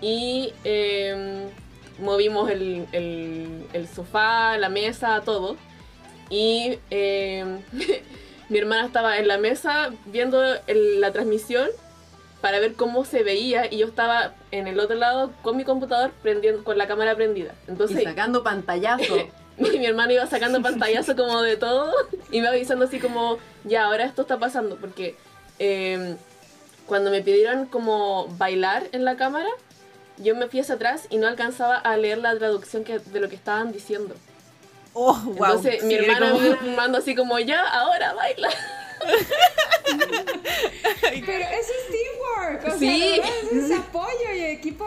y 0.00 0.52
eh, 0.64 1.48
movimos 1.98 2.50
el, 2.50 2.86
el- 2.92 3.66
el 3.72 3.88
sofá, 3.88 4.56
la 4.58 4.68
mesa, 4.68 5.20
todo. 5.24 5.56
Y 6.30 6.78
eh, 6.90 7.44
mi 8.48 8.58
hermana 8.58 8.86
estaba 8.86 9.18
en 9.18 9.28
la 9.28 9.38
mesa 9.38 9.90
viendo 10.06 10.42
el- 10.66 11.00
la 11.00 11.12
transmisión 11.12 11.68
para 12.40 12.58
ver 12.60 12.74
cómo 12.74 13.04
se 13.06 13.22
veía 13.22 13.72
y 13.72 13.78
yo 13.78 13.86
estaba 13.86 14.34
en 14.50 14.66
el 14.68 14.78
otro 14.78 14.96
lado 14.96 15.32
con 15.42 15.56
mi 15.56 15.64
computador 15.64 16.10
prendiendo, 16.22 16.62
con 16.62 16.76
la 16.76 16.86
cámara 16.86 17.14
prendida. 17.14 17.54
Entonces 17.68 18.02
Y 18.02 18.04
sacando 18.04 18.42
pantallazo. 18.42 19.16
y 19.56 19.62
mi 19.78 19.86
hermano 19.86 20.12
iba 20.12 20.26
sacando 20.26 20.60
pantallazo 20.60 21.16
como 21.16 21.40
de 21.40 21.56
todo 21.56 21.90
y 22.30 22.40
me 22.42 22.48
avisando 22.48 22.84
así 22.84 22.98
como, 22.98 23.38
ya, 23.64 23.84
ahora 23.84 24.04
esto 24.04 24.22
está 24.22 24.38
pasando, 24.38 24.76
porque 24.76 25.16
eh, 25.58 26.16
cuando 26.86 27.10
me 27.10 27.22
pidieron 27.22 27.64
como 27.64 28.26
bailar 28.36 28.84
en 28.92 29.06
la 29.06 29.16
cámara, 29.16 29.48
yo 30.18 30.34
me 30.36 30.48
fui 30.48 30.60
hacia 30.60 30.74
atrás 30.76 31.06
y 31.10 31.18
no 31.18 31.26
alcanzaba 31.26 31.76
a 31.76 31.96
leer 31.96 32.18
la 32.18 32.36
traducción 32.38 32.84
que, 32.84 32.98
de 32.98 33.20
lo 33.20 33.28
que 33.28 33.34
estaban 33.36 33.72
diciendo. 33.72 34.14
Oh, 34.92 35.12
wow. 35.24 35.32
Entonces 35.34 35.82
mi 35.82 35.90
Sí, 35.90 36.04
hermano 36.04 36.26
como- 36.30 36.40
me 36.40 36.46
iba 36.48 36.56
filmando 36.58 36.98
así 36.98 37.14
como, 37.16 37.38
ya, 37.40 37.62
ahora 37.68 38.14
baila. 38.14 38.48
pero 41.26 41.44
eso 41.44 41.72
es 41.80 41.90
teamwork. 41.90 42.74
O 42.74 42.78
Sí. 42.78 43.14
sea, 43.16 43.26
eso 43.26 43.74
es 43.74 43.78
apoyo 43.78 44.32
y 44.34 44.40
equipo 44.44 44.84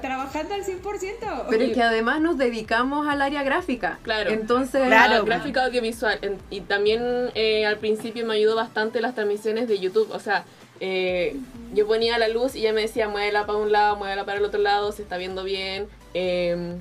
trabajando 0.00 0.54
al 0.54 0.64
100%. 0.64 1.46
Pero 1.48 1.64
es 1.64 1.72
que 1.74 1.82
además 1.82 2.20
nos 2.20 2.38
dedicamos 2.38 3.06
al 3.06 3.22
área 3.22 3.42
gráfica. 3.42 3.98
Claro. 4.02 4.30
Entonces, 4.30 4.86
Claro. 4.86 5.14
La 5.14 5.20
gráfica 5.22 5.64
audiovisual. 5.66 6.18
Y 6.50 6.62
también 6.62 7.30
eh, 7.34 7.66
al 7.66 7.78
principio 7.78 8.24
me 8.26 8.34
ayudó 8.34 8.56
bastante 8.56 9.00
las 9.00 9.14
transmisiones 9.14 9.68
de 9.68 9.78
YouTube. 9.78 10.10
O 10.12 10.18
sea, 10.20 10.44
eh, 10.80 11.36
yo 11.74 11.86
ponía 11.86 12.18
la 12.18 12.28
luz 12.28 12.54
y 12.56 12.60
ella 12.60 12.72
me 12.72 12.80
decía, 12.82 13.08
muévela 13.08 13.46
para 13.46 13.58
un 13.58 13.70
lado, 13.72 13.96
muévela 13.96 14.24
para 14.24 14.38
el 14.38 14.44
otro 14.44 14.60
lado, 14.60 14.92
se 14.92 15.02
está 15.02 15.16
viendo 15.18 15.44
bien. 15.44 15.88
Eh, 16.14 16.76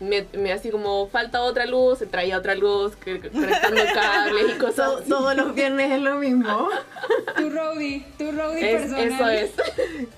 me, 0.00 0.26
me 0.36 0.52
así 0.52 0.70
como, 0.70 1.06
falta 1.08 1.40
otra 1.42 1.64
luz, 1.66 2.00
traía 2.10 2.36
otra 2.36 2.54
luz, 2.56 2.92
conectando 2.96 3.82
cables 3.94 4.56
y 4.56 4.58
cosas. 4.58 4.76
to- 4.90 4.96
así. 4.98 5.08
todos 5.08 5.36
los 5.36 5.54
viernes 5.54 5.92
es 5.92 6.00
lo 6.00 6.16
mismo. 6.16 6.68
Tu 7.36 7.48
roadie, 7.50 8.04
tu 8.18 8.30
roadie 8.32 8.74
Es- 8.74 8.80
personal. 8.82 9.10
eso 9.12 9.28
es. 9.30 9.50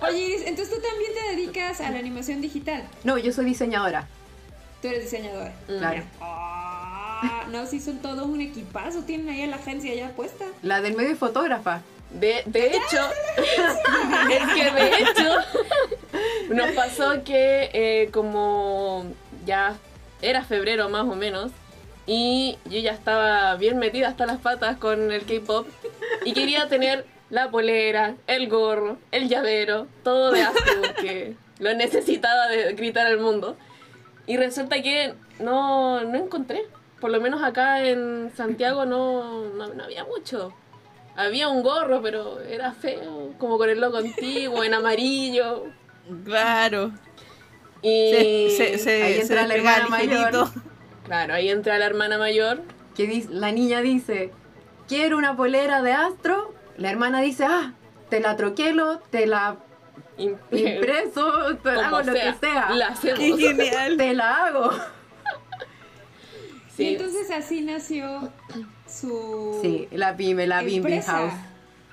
Oye, 0.00 0.48
entonces 0.48 0.74
tú 0.74 0.80
también 0.80 1.12
te 1.14 1.36
dedicas 1.36 1.80
a 1.80 1.90
la 1.90 1.98
animación 1.98 2.40
digital. 2.40 2.82
No, 3.04 3.18
yo 3.18 3.32
soy 3.32 3.44
diseñadora. 3.44 4.06
Tú 4.82 4.88
eres 4.88 5.02
diseñadora. 5.04 5.52
Claro. 5.66 6.02
Ah, 6.20 7.44
no, 7.50 7.66
sí 7.66 7.80
son 7.80 7.98
todo 7.98 8.24
un 8.24 8.40
equipazo. 8.40 9.02
Tienen 9.02 9.28
ahí 9.30 9.42
a 9.42 9.46
la 9.46 9.56
agencia 9.56 9.94
ya 9.94 10.10
puesta. 10.10 10.44
La 10.62 10.80
del 10.80 10.94
medio 10.94 11.12
y 11.12 11.14
fotógrafa. 11.14 11.82
De, 12.10 12.42
de 12.46 12.66
hecho, 12.68 13.10
es 14.30 14.54
que 14.54 14.70
de 14.70 14.88
hecho, 15.02 15.36
nos 16.50 16.70
pasó 16.72 17.24
que 17.24 17.70
eh, 17.72 18.10
como 18.12 19.04
ya 19.44 19.76
era 20.22 20.44
febrero 20.44 20.88
más 20.88 21.02
o 21.02 21.16
menos, 21.16 21.50
y 22.06 22.58
yo 22.66 22.78
ya 22.80 22.92
estaba 22.92 23.56
bien 23.56 23.78
metida 23.78 24.08
hasta 24.08 24.26
las 24.26 24.38
patas 24.38 24.76
con 24.76 25.10
el 25.10 25.24
K-pop, 25.24 25.66
y 26.24 26.32
quería 26.32 26.68
tener 26.68 27.04
la 27.30 27.50
polera, 27.50 28.14
el 28.26 28.48
gorro, 28.48 28.98
el 29.10 29.28
llavero, 29.28 29.86
todo 30.02 30.30
de 30.30 30.42
Astro, 30.42 30.82
que 31.00 31.34
lo 31.58 31.74
necesitaba 31.74 32.48
de 32.48 32.74
gritar 32.74 33.06
al 33.06 33.18
mundo. 33.18 33.56
Y 34.26 34.36
resulta 34.36 34.80
que 34.82 35.14
no, 35.40 36.02
no 36.04 36.16
encontré. 36.16 36.64
Por 37.00 37.10
lo 37.10 37.20
menos 37.20 37.42
acá 37.42 37.84
en 37.84 38.32
Santiago 38.36 38.86
no, 38.86 39.44
no, 39.50 39.68
no 39.68 39.84
había 39.84 40.04
mucho. 40.04 40.54
Había 41.16 41.48
un 41.48 41.62
gorro, 41.62 42.02
pero 42.02 42.40
era 42.40 42.72
feo, 42.72 43.32
como 43.38 43.58
con 43.58 43.68
el 43.70 43.80
logo 43.80 43.98
antiguo, 43.98 44.64
en 44.64 44.74
amarillo. 44.74 45.64
Claro. 46.24 46.92
Y 47.82 48.50
Se, 48.56 48.56
se, 48.56 48.78
se, 48.78 49.02
ahí 49.02 49.14
se 49.14 49.20
entra 49.22 49.46
la 49.46 49.54
despega 49.54 49.76
hermana 49.76 49.88
mayor. 49.90 50.48
claro, 51.04 51.34
ahí 51.34 51.50
entra 51.50 51.78
la 51.78 51.86
hermana 51.86 52.18
mayor. 52.18 52.62
Que 52.96 53.06
dice, 53.06 53.28
la 53.30 53.52
niña 53.52 53.80
dice, 53.80 54.32
quiero 54.88 55.18
una 55.18 55.36
polera 55.36 55.82
de 55.82 55.92
astro. 55.92 56.52
La 56.76 56.90
hermana 56.90 57.20
dice, 57.20 57.44
ah, 57.44 57.74
te 58.08 58.20
la 58.20 58.36
troquelo, 58.36 58.98
te 59.10 59.26
la 59.26 59.56
im- 60.18 60.36
impreso, 60.50 61.56
te 61.56 61.74
como 61.74 61.80
hago 61.80 62.02
lo 62.02 62.12
que 62.12 62.34
sea. 62.40 62.70
La 62.70 62.88
hacemos. 62.88 63.18
Qué 63.20 63.36
genial. 63.36 63.96
Te 63.96 64.14
la 64.14 64.46
hago. 64.46 64.70
Y 64.72 64.76
Sí, 66.76 66.88
entonces 66.96 67.30
así 67.30 67.60
nació 67.60 68.32
su 68.88 69.58
Sí, 69.62 69.88
la 69.92 70.16
pyme, 70.16 70.46
la 70.46 70.62
Bim 70.62 70.82
Bim. 70.84 71.02
House. 71.02 71.32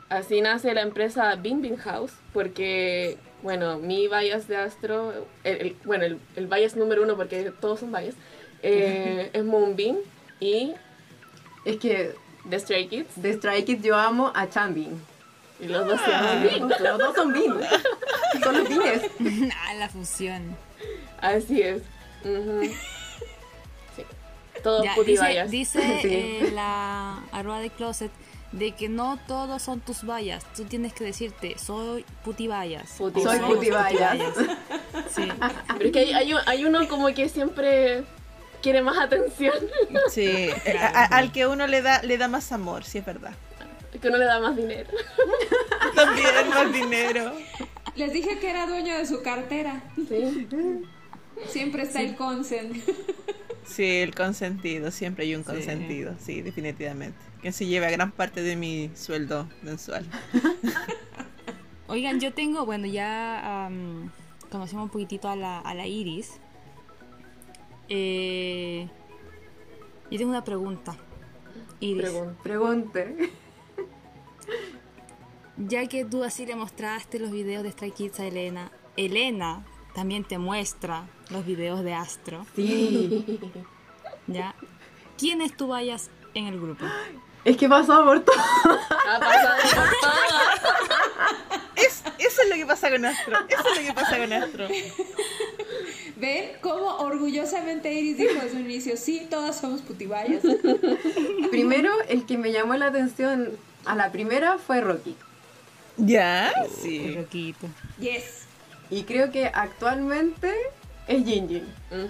así 0.10 0.42
nace 0.42 0.74
la 0.74 0.82
empresa 0.82 1.36
Bing 1.36 1.78
House, 1.78 2.12
porque, 2.34 3.18
bueno, 3.44 3.78
mi 3.80 4.08
bias 4.08 4.48
de 4.48 4.58
Astro, 4.58 5.14
el, 5.44 5.58
el- 5.62 5.76
bueno, 5.86 6.04
el, 6.06 6.20
el 6.36 6.48
bias 6.48 6.76
número 6.76 7.04
uno, 7.04 7.16
porque 7.16 7.52
todos 7.60 7.80
son 7.80 7.92
bias, 7.92 8.16
eh, 8.64 9.30
es 9.34 9.44
Moonbeam 9.44 9.98
y 10.40 10.74
Es 11.66 11.78
que 11.78 12.14
The 12.50 12.60
Stray 12.60 12.88
Kids, 12.88 13.22
de 13.22 13.32
Strike 13.34 13.70
It 13.70 13.82
yo 13.84 13.96
amo 13.96 14.32
a 14.36 14.50
Chanbin. 14.50 15.00
y 15.60 15.68
los 15.68 15.86
dos 15.86 16.00
llaman 16.08 16.44
Bing. 16.44 16.70
Los 16.82 16.98
dos 16.98 17.16
son 17.16 17.32
Bim. 17.34 17.54
Son 18.44 18.58
los 18.58 18.68
Bines. 18.68 19.04
Ah, 19.56 19.74
la 19.76 19.88
fusión. 19.90 20.56
Así 21.22 21.62
es. 21.62 21.84
Todos 24.63 24.84
Ya, 24.84 24.95
dice 25.04 25.28
bias. 25.30 25.52
dice 25.52 25.80
Sí. 26.02 26.08
eh, 26.12 26.52
la 26.54 27.19
arroba 27.32 27.60
de 27.60 27.69
closet 27.69 28.12
de 28.52 28.74
que 28.74 28.89
no 28.89 29.17
todos 29.28 29.62
son 29.62 29.80
tus 29.80 30.04
vallas. 30.06 30.43
Tú 30.56 30.65
tienes 30.65 30.93
que 30.93 31.04
decirte, 31.06 31.58
soy 31.58 32.04
putibayas. 32.24 32.97
Puti- 33.00 33.24
Soy 33.24 33.39
putibayas. 33.39 34.17
Sí. 35.10 35.28
Pero 35.78 35.86
es 35.86 35.91
que 35.91 36.00
hay, 36.00 36.12
hay, 36.13 36.34
un- 36.34 36.41
hay 36.45 36.65
uno 36.65 36.88
como 36.88 37.08
que 37.13 37.28
siempre 37.30 38.04
quiere 38.62 38.82
más 38.82 38.97
atención, 38.97 39.54
Sí, 40.12 40.50
a- 40.80 41.06
al 41.17 41.32
que 41.32 41.47
uno 41.47 41.65
le 41.67 41.82
da, 41.82 42.02
le 42.04 42.17
da 42.17 42.28
más 42.28 42.52
amor, 42.52 42.84
sí 42.84 42.97
es 43.00 43.06
verdad. 43.06 43.34
que 44.02 44.08
uno 44.10 44.17
le 44.17 44.26
da 44.26 44.39
más 44.39 44.56
dinero. 44.56 44.89
También 45.95 46.50
más 46.50 46.71
dinero. 46.74 47.34
Les 47.95 48.13
dije 48.13 48.38
que 48.39 48.50
era 48.50 48.67
dueño 48.67 48.97
de 48.97 49.06
su 49.06 49.21
cartera. 49.21 49.82
Sí. 50.08 50.47
Siempre 51.47 51.84
está 51.84 52.02
el 52.02 52.15
consent. 52.15 52.78
Sí, 53.65 53.86
el 53.86 54.15
consentido, 54.15 54.91
siempre 54.91 55.26
hay 55.26 55.36
un 55.36 55.43
consentido, 55.43 56.15
sí, 56.19 56.41
definitivamente. 56.41 57.17
Que 57.41 57.52
se 57.52 57.65
lleva 57.65 57.89
gran 57.89 58.12
parte 58.12 58.41
de 58.41 58.56
mi 58.56 58.91
sueldo 58.95 59.47
mensual. 59.62 60.06
Oigan, 61.88 62.19
yo 62.19 62.34
tengo, 62.34 62.65
bueno, 62.65 62.88
ya 62.88 63.65
am, 63.65 64.12
conocemos 64.50 64.86
un 64.86 64.89
poquitito 64.89 65.30
a 65.30 65.36
la, 65.36 65.60
a 65.60 65.74
la 65.74 65.88
Iris. 65.88 66.39
Eh, 67.89 68.88
yo 70.10 70.17
tengo 70.17 70.32
una 70.32 70.43
pregunta. 70.43 70.95
Iris, 71.80 72.02
Pregunta. 72.02 72.43
Pregunte. 72.43 73.32
ya 75.58 75.88
que 75.88 76.06
tú 76.06 76.24
así 76.24 76.45
le 76.45 76.56
mostraste 76.56 77.19
los 77.19 77.32
videos 77.32 77.63
de 77.63 77.71
Stray 77.71 77.91
Kids 77.91 78.19
a 78.19 78.28
Elena, 78.28 78.71
Elena 78.97 79.65
también 79.94 80.24
te 80.24 80.38
muestra 80.38 81.04
los 81.30 81.46
videos 81.46 81.84
de 81.84 81.94
Astro, 81.94 82.46
Sí. 82.56 83.40
¿ya? 84.28 84.56
¿Quién 85.18 85.42
es 85.42 85.56
tu 85.56 85.68
vayas 85.68 86.10
en 86.34 86.48
el 86.48 86.60
grupo? 86.60 86.86
Es 87.44 87.58
que 87.58 87.68
pasó 87.68 88.04
por 88.06 88.20
todo. 88.24 88.36
Ha 88.38 89.20
pasado 89.20 89.58
por 89.64 89.90
todo. 90.02 90.12
Es, 91.76 92.04
eso 92.20 92.42
es 92.44 92.50
lo 92.50 92.56
que 92.56 92.66
pasa 92.68 92.92
con 92.92 93.04
Astro. 93.06 93.36
Eso 93.50 93.64
es 93.74 93.78
lo 93.82 93.88
que 93.88 93.94
pasa 93.94 94.18
con 94.20 94.32
Astro. 94.34 94.68
¿Ven 96.18 96.52
cómo 96.62 96.98
orgullosamente 96.98 97.92
Iris 97.92 98.18
dijo 98.18 98.34
desde 98.40 98.58
un 98.58 98.66
inicio? 98.66 98.96
Sí, 98.98 99.26
todas 99.30 99.60
somos 99.60 99.82
putibayas. 99.82 100.44
Primero, 101.50 101.92
el 102.08 102.26
que 102.28 102.38
me 102.38 102.52
llamó 102.52 102.76
la 102.76 102.88
atención 102.88 103.50
a 103.86 103.96
la 103.96 104.12
primera 104.12 104.60
fue 104.60 104.82
Rocky. 104.82 105.16
¿Ya? 105.98 106.54
Sí. 106.82 107.16
Roquito. 107.16 107.68
Yes. 108.00 108.46
Y 108.92 109.04
creo 109.04 109.32
que 109.32 109.48
actualmente 109.48 110.54
es 111.08 111.26
Jin 111.26 111.48
Jin. 111.48 111.74
Ujú. 111.90 112.08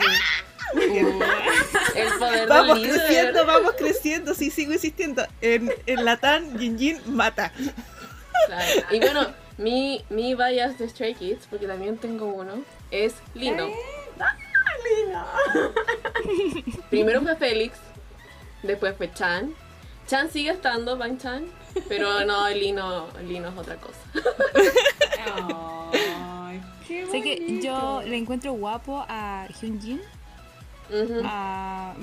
El 1.96 2.10
poder 2.18 2.48
Vamos 2.48 2.82
del 2.82 2.92
creciendo, 2.92 3.46
vamos 3.46 3.74
creciendo. 3.78 4.34
Sí, 4.34 4.50
sigo 4.50 4.74
insistiendo. 4.74 5.26
En, 5.42 5.72
en 5.86 6.04
Latán, 6.04 6.58
Jin 6.60 6.78
Jin 6.78 7.00
mata. 7.06 7.54
Claro. 8.48 8.82
Y 8.90 9.00
bueno, 9.00 9.28
mi, 9.58 10.04
mi 10.10 10.34
bias 10.34 10.80
de 10.80 10.90
Stray 10.90 11.14
Kids, 11.14 11.46
porque 11.50 11.68
también 11.68 11.98
tengo 11.98 12.26
uno, 12.26 12.64
es 12.90 13.14
Lino. 13.36 13.70
Primero 16.90 17.22
fue 17.22 17.36
Félix, 17.36 17.78
después 18.64 18.96
fue 18.98 19.14
Chan. 19.14 19.54
Chan 20.08 20.32
sigue 20.32 20.50
estando, 20.50 20.98
Bang 20.98 21.20
Chan, 21.20 21.46
pero 21.88 22.26
no, 22.26 22.50
Lino, 22.50 23.08
Lino 23.24 23.50
es 23.50 23.58
otra 23.58 23.76
cosa. 23.76 24.00
Ay, 25.24 25.44
qué 26.92 27.08
Sé 27.12 27.22
que 27.22 27.62
yo 27.62 28.02
le 28.04 28.18
encuentro 28.18 28.54
guapo 28.54 29.06
a 29.08 29.48
Hyunjin, 29.62 30.02
Ujú. 30.90 31.22
a 31.24 31.94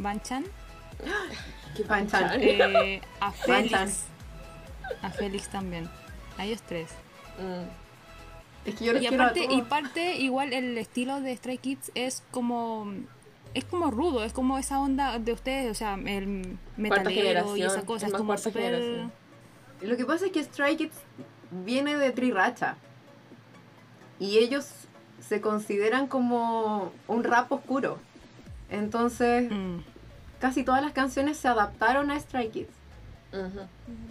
Qué 1.77 1.83
Banchan. 1.85 2.29
Chan. 2.31 2.40
eh, 2.42 3.01
a. 3.20 3.31
Félix. 3.33 4.05
A 5.03 5.11
Félix 5.11 5.48
también. 5.48 5.88
A 6.38 6.44
ellos 6.46 6.62
tres. 6.62 6.90
Mm. 7.38 8.68
Es 8.68 8.74
que 8.74 8.85
yo 8.85 8.92
los 8.92 9.03
Y 9.03 9.07
aparte, 9.07 9.46
y 9.48 9.62
parte, 9.62 10.16
igual 10.16 10.53
el 10.53 10.77
estilo 10.79 11.20
de 11.20 11.37
Stray 11.37 11.59
Kids 11.59 11.90
es 11.94 12.22
como 12.31 12.92
es 13.55 13.64
como 13.64 13.90
rudo, 13.90 14.24
es 14.24 14.33
como 14.33 14.59
esa 14.59 14.79
onda 14.79 15.18
de 15.18 15.33
ustedes, 15.33 15.70
o 15.70 15.74
sea, 15.74 15.94
el 15.94 16.59
metalero 16.77 17.57
y 17.57 17.62
esa 17.62 17.83
cosa, 17.83 18.07
es 18.07 18.12
como 18.12 18.37
generación. 18.37 19.12
Lo 19.81 19.96
que 19.96 20.05
pasa 20.05 20.27
es 20.27 20.33
que 20.33 20.42
Stray 20.44 20.77
Kids 20.77 20.96
viene 21.51 21.96
de 21.96 22.11
Triracha. 22.12 22.77
Y 24.18 24.38
ellos 24.38 24.68
se 25.20 25.40
consideran 25.40 26.07
como 26.07 26.92
un 27.07 27.24
rap 27.24 27.50
oscuro. 27.52 27.98
Entonces, 28.70 29.50
Mm, 29.50 29.78
casi 30.40 30.62
todas 30.64 30.83
las 30.83 30.92
canciones 30.92 31.37
se 31.37 31.48
adaptaron 31.48 32.11
a 32.11 32.18
Stray 32.20 32.48
Kids. 32.50 32.68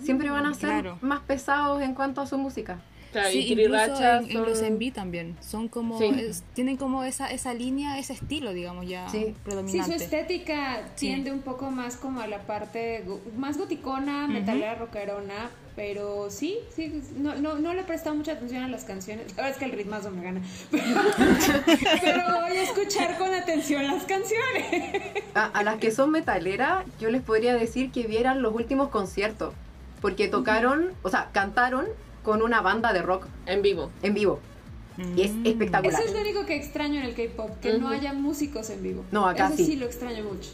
Siempre 0.01 0.29
van 0.29 0.45
a 0.45 0.53
ser 0.53 0.81
Claro. 0.83 0.97
más 1.01 1.19
pesados 1.21 1.81
en 1.81 1.93
cuanto 1.95 2.21
a 2.21 2.27
su 2.27 2.37
música. 2.37 2.77
Claro, 3.11 3.29
sí, 3.31 3.39
y 3.39 3.51
incluso 3.53 4.03
en, 4.03 4.31
en 4.31 4.43
los 4.43 4.57
son- 4.59 4.67
enví 4.67 4.91
también, 4.91 5.37
son 5.41 5.67
como, 5.67 5.97
Sí. 5.97 6.05
es- 6.17 6.43
tienen 6.53 6.77
como 6.77 7.03
esa, 7.03 7.31
esa 7.31 7.53
línea, 7.53 7.97
ese 7.99 8.13
estilo, 8.13 8.53
digamos, 8.53 8.87
ya 8.87 9.07
Sí. 9.09 9.25
Sí, 9.27 9.35
predominante. 9.43 9.97
su 9.97 10.03
estética 10.03 10.81
Sí. 10.95 11.07
tiende 11.07 11.31
un 11.31 11.39
poco 11.41 11.71
más 11.71 11.95
como 11.97 12.19
a 12.21 12.27
la 12.27 12.41
parte 12.43 13.03
go- 13.07 13.21
más 13.37 13.57
goticona, 13.57 14.27
metalera, 14.27 14.75
rockerona, 14.75 15.49
pero 15.75 16.29
sí, 16.31 16.57
sí, 16.75 17.01
no, 17.17 17.35
no, 17.35 17.55
no 17.59 17.73
le 17.73 17.81
he 17.81 17.83
prestado 17.83 18.15
mucha 18.15 18.31
atención 18.33 18.63
a 18.63 18.67
las 18.67 18.83
canciones. 18.83 19.27
La 19.37 19.43
verdad 19.43 19.51
es 19.51 19.57
que 19.57 19.65
el 19.65 19.71
ritmazo 19.71 20.09
me 20.11 20.23
gana. 20.23 20.41
Pero, 20.71 20.81
pero 22.01 22.41
voy 22.41 22.57
a 22.57 22.63
escuchar 22.63 23.17
con 23.17 23.33
atención 23.33 23.85
las 23.87 24.03
canciones. 24.03 25.01
A, 25.35 25.45
a 25.45 25.63
las 25.63 25.77
que 25.77 25.91
son 25.91 26.11
metaleras, 26.11 26.85
yo 26.99 27.09
les 27.09 27.21
podría 27.21 27.53
decir 27.55 27.91
que 27.91 28.07
vieran 28.07 28.41
los 28.41 28.53
últimos 28.55 28.89
conciertos. 28.89 29.53
Porque 30.01 30.27
tocaron, 30.27 30.91
o 31.03 31.09
sea, 31.09 31.29
cantaron 31.31 31.85
con 32.27 32.41
una 32.41 32.59
banda 32.59 32.91
de 32.91 33.01
rock 33.01 33.25
en 33.45 33.61
vivo. 33.61 33.89
en 34.03 34.13
vivo. 34.13 34.41
Y 35.15 35.21
es 35.21 35.31
Mm. 35.31 35.45
espectacular. 35.45 35.97
Eso 36.01 36.09
es 36.09 36.13
lo 36.13 36.19
único 36.19 36.45
que 36.45 36.57
extraño 36.57 36.99
en 36.99 37.05
el 37.05 37.15
K-pop, 37.15 37.57
que 37.61 37.77
no 37.77 37.87
haya 37.87 38.11
músicos 38.11 38.69
en 38.69 38.83
vivo. 38.83 39.05
No, 39.13 39.25
acá 39.29 39.47
Eso 39.47 39.55
sí. 39.55 39.65
sí 39.65 39.75
lo 39.77 39.85
extraño 39.85 40.25
mucho. 40.25 40.49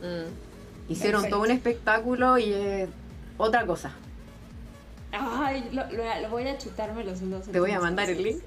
Mm. 0.00 0.92
Hicieron 0.92 1.22
Perfecto. 1.22 1.36
todo 1.38 1.44
un 1.44 1.50
espectáculo 1.50 2.38
y 2.38 2.52
es 2.52 2.88
otra 3.36 3.66
cosa. 3.66 3.90
Ay, 5.10 5.68
lo, 5.72 5.90
lo- 5.90 6.20
lo 6.22 6.28
voy 6.30 6.46
a 6.46 6.56
chutarme 6.56 7.02
los 7.02 7.18
dos. 7.28 7.46
Te 7.46 7.58
voy 7.58 7.72
a 7.72 7.80
mandar 7.80 8.08
el 8.10 8.22
link. 8.22 8.40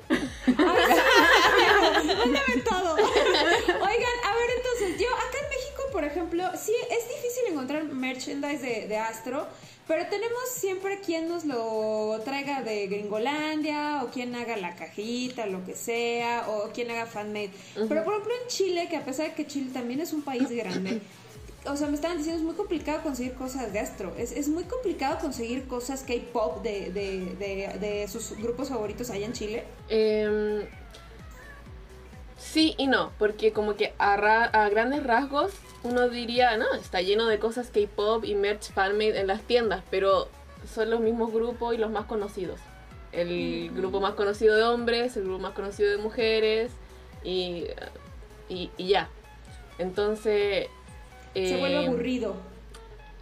Mándame 0.48 0.96
todo. 2.70 2.94
Oigan, 2.96 4.18
a 4.26 4.36
ver, 4.36 4.50
entonces, 4.58 4.98
yo 4.98 5.08
acá 5.08 5.38
en 5.44 5.50
México, 5.50 5.84
por 5.92 6.04
ejemplo, 6.06 6.44
sí 6.56 6.74
es 6.90 7.06
difícil 7.10 7.52
encontrar 7.52 7.84
merchandise 7.86 8.62
de, 8.62 8.88
de 8.88 8.98
Astro, 8.98 9.46
pero 9.90 10.06
tenemos 10.06 10.40
siempre 10.54 11.02
quien 11.02 11.28
nos 11.28 11.46
lo 11.46 12.22
traiga 12.24 12.62
de 12.62 12.86
Gringolandia, 12.86 14.04
o 14.04 14.12
quien 14.12 14.36
haga 14.36 14.56
la 14.56 14.76
cajita, 14.76 15.48
lo 15.48 15.66
que 15.66 15.76
sea, 15.76 16.46
o 16.48 16.70
quien 16.70 16.92
haga 16.92 17.08
fanmade. 17.08 17.50
Pero 17.74 18.04
por 18.04 18.14
ejemplo 18.14 18.32
en 18.44 18.48
Chile, 18.50 18.88
que 18.88 18.98
a 18.98 19.04
pesar 19.04 19.30
de 19.30 19.34
que 19.34 19.48
Chile 19.48 19.72
también 19.74 20.00
es 20.00 20.14
un 20.14 20.22
país 20.22 20.48
grande, 20.52 21.02
o 21.66 21.76
sea, 21.76 21.88
me 21.88 21.96
estaban 21.96 22.18
diciendo, 22.18 22.40
es 22.40 22.46
muy 22.46 22.56
complicado 22.56 23.02
conseguir 23.02 23.34
cosas 23.34 23.74
de 23.74 23.80
Astro. 23.80 24.14
Es, 24.16 24.32
es 24.32 24.48
muy 24.48 24.66
complicado 24.66 25.18
conseguir 25.20 25.66
cosas 25.68 26.04
K-pop 26.04 26.62
de, 26.62 26.92
de, 26.92 27.36
de, 27.40 27.80
de 27.80 28.08
sus 28.08 28.38
grupos 28.38 28.70
favoritos 28.70 29.10
allá 29.10 29.26
en 29.26 29.34
Chile. 29.34 29.64
Em, 29.90 30.68
sí 32.40 32.74
y 32.78 32.88
no, 32.88 33.12
porque 33.20 33.52
como 33.54 33.76
que 33.76 33.94
a, 34.00 34.16
ra- 34.18 34.46
a 34.46 34.70
grandes 34.70 35.04
rasgos 35.04 35.52
uno 35.84 36.10
diría, 36.10 36.58
no, 36.58 36.74
está 36.74 37.02
lleno 37.02 37.28
de 37.28 37.38
cosas 37.40 37.70
K-pop 37.70 38.26
y 38.26 38.34
merch 38.36 38.72
fanmade 38.74 39.20
en 39.20 39.28
las 39.28 39.42
tiendas, 39.44 39.84
pero 39.92 40.28
son 40.74 40.90
los 40.90 41.00
mismos 41.00 41.32
grupos 41.32 41.76
y 41.76 41.78
los 41.78 41.92
más 41.92 42.06
conocidos. 42.06 42.60
El 43.12 43.72
grupo 43.74 44.00
más 44.02 44.14
conocido 44.14 44.56
de 44.56 44.64
hombres, 44.64 45.16
el 45.18 45.24
grupo 45.24 45.40
más 45.40 45.54
conocido 45.54 45.90
de 45.92 45.98
mujeres 45.98 46.72
y, 47.24 47.66
y, 48.50 48.70
y 48.78 48.88
ya. 48.88 49.10
Entonces... 49.78 50.68
Se 51.34 51.58
vuelve 51.58 51.84
em, 51.84 51.88
aburrido. 51.90 52.36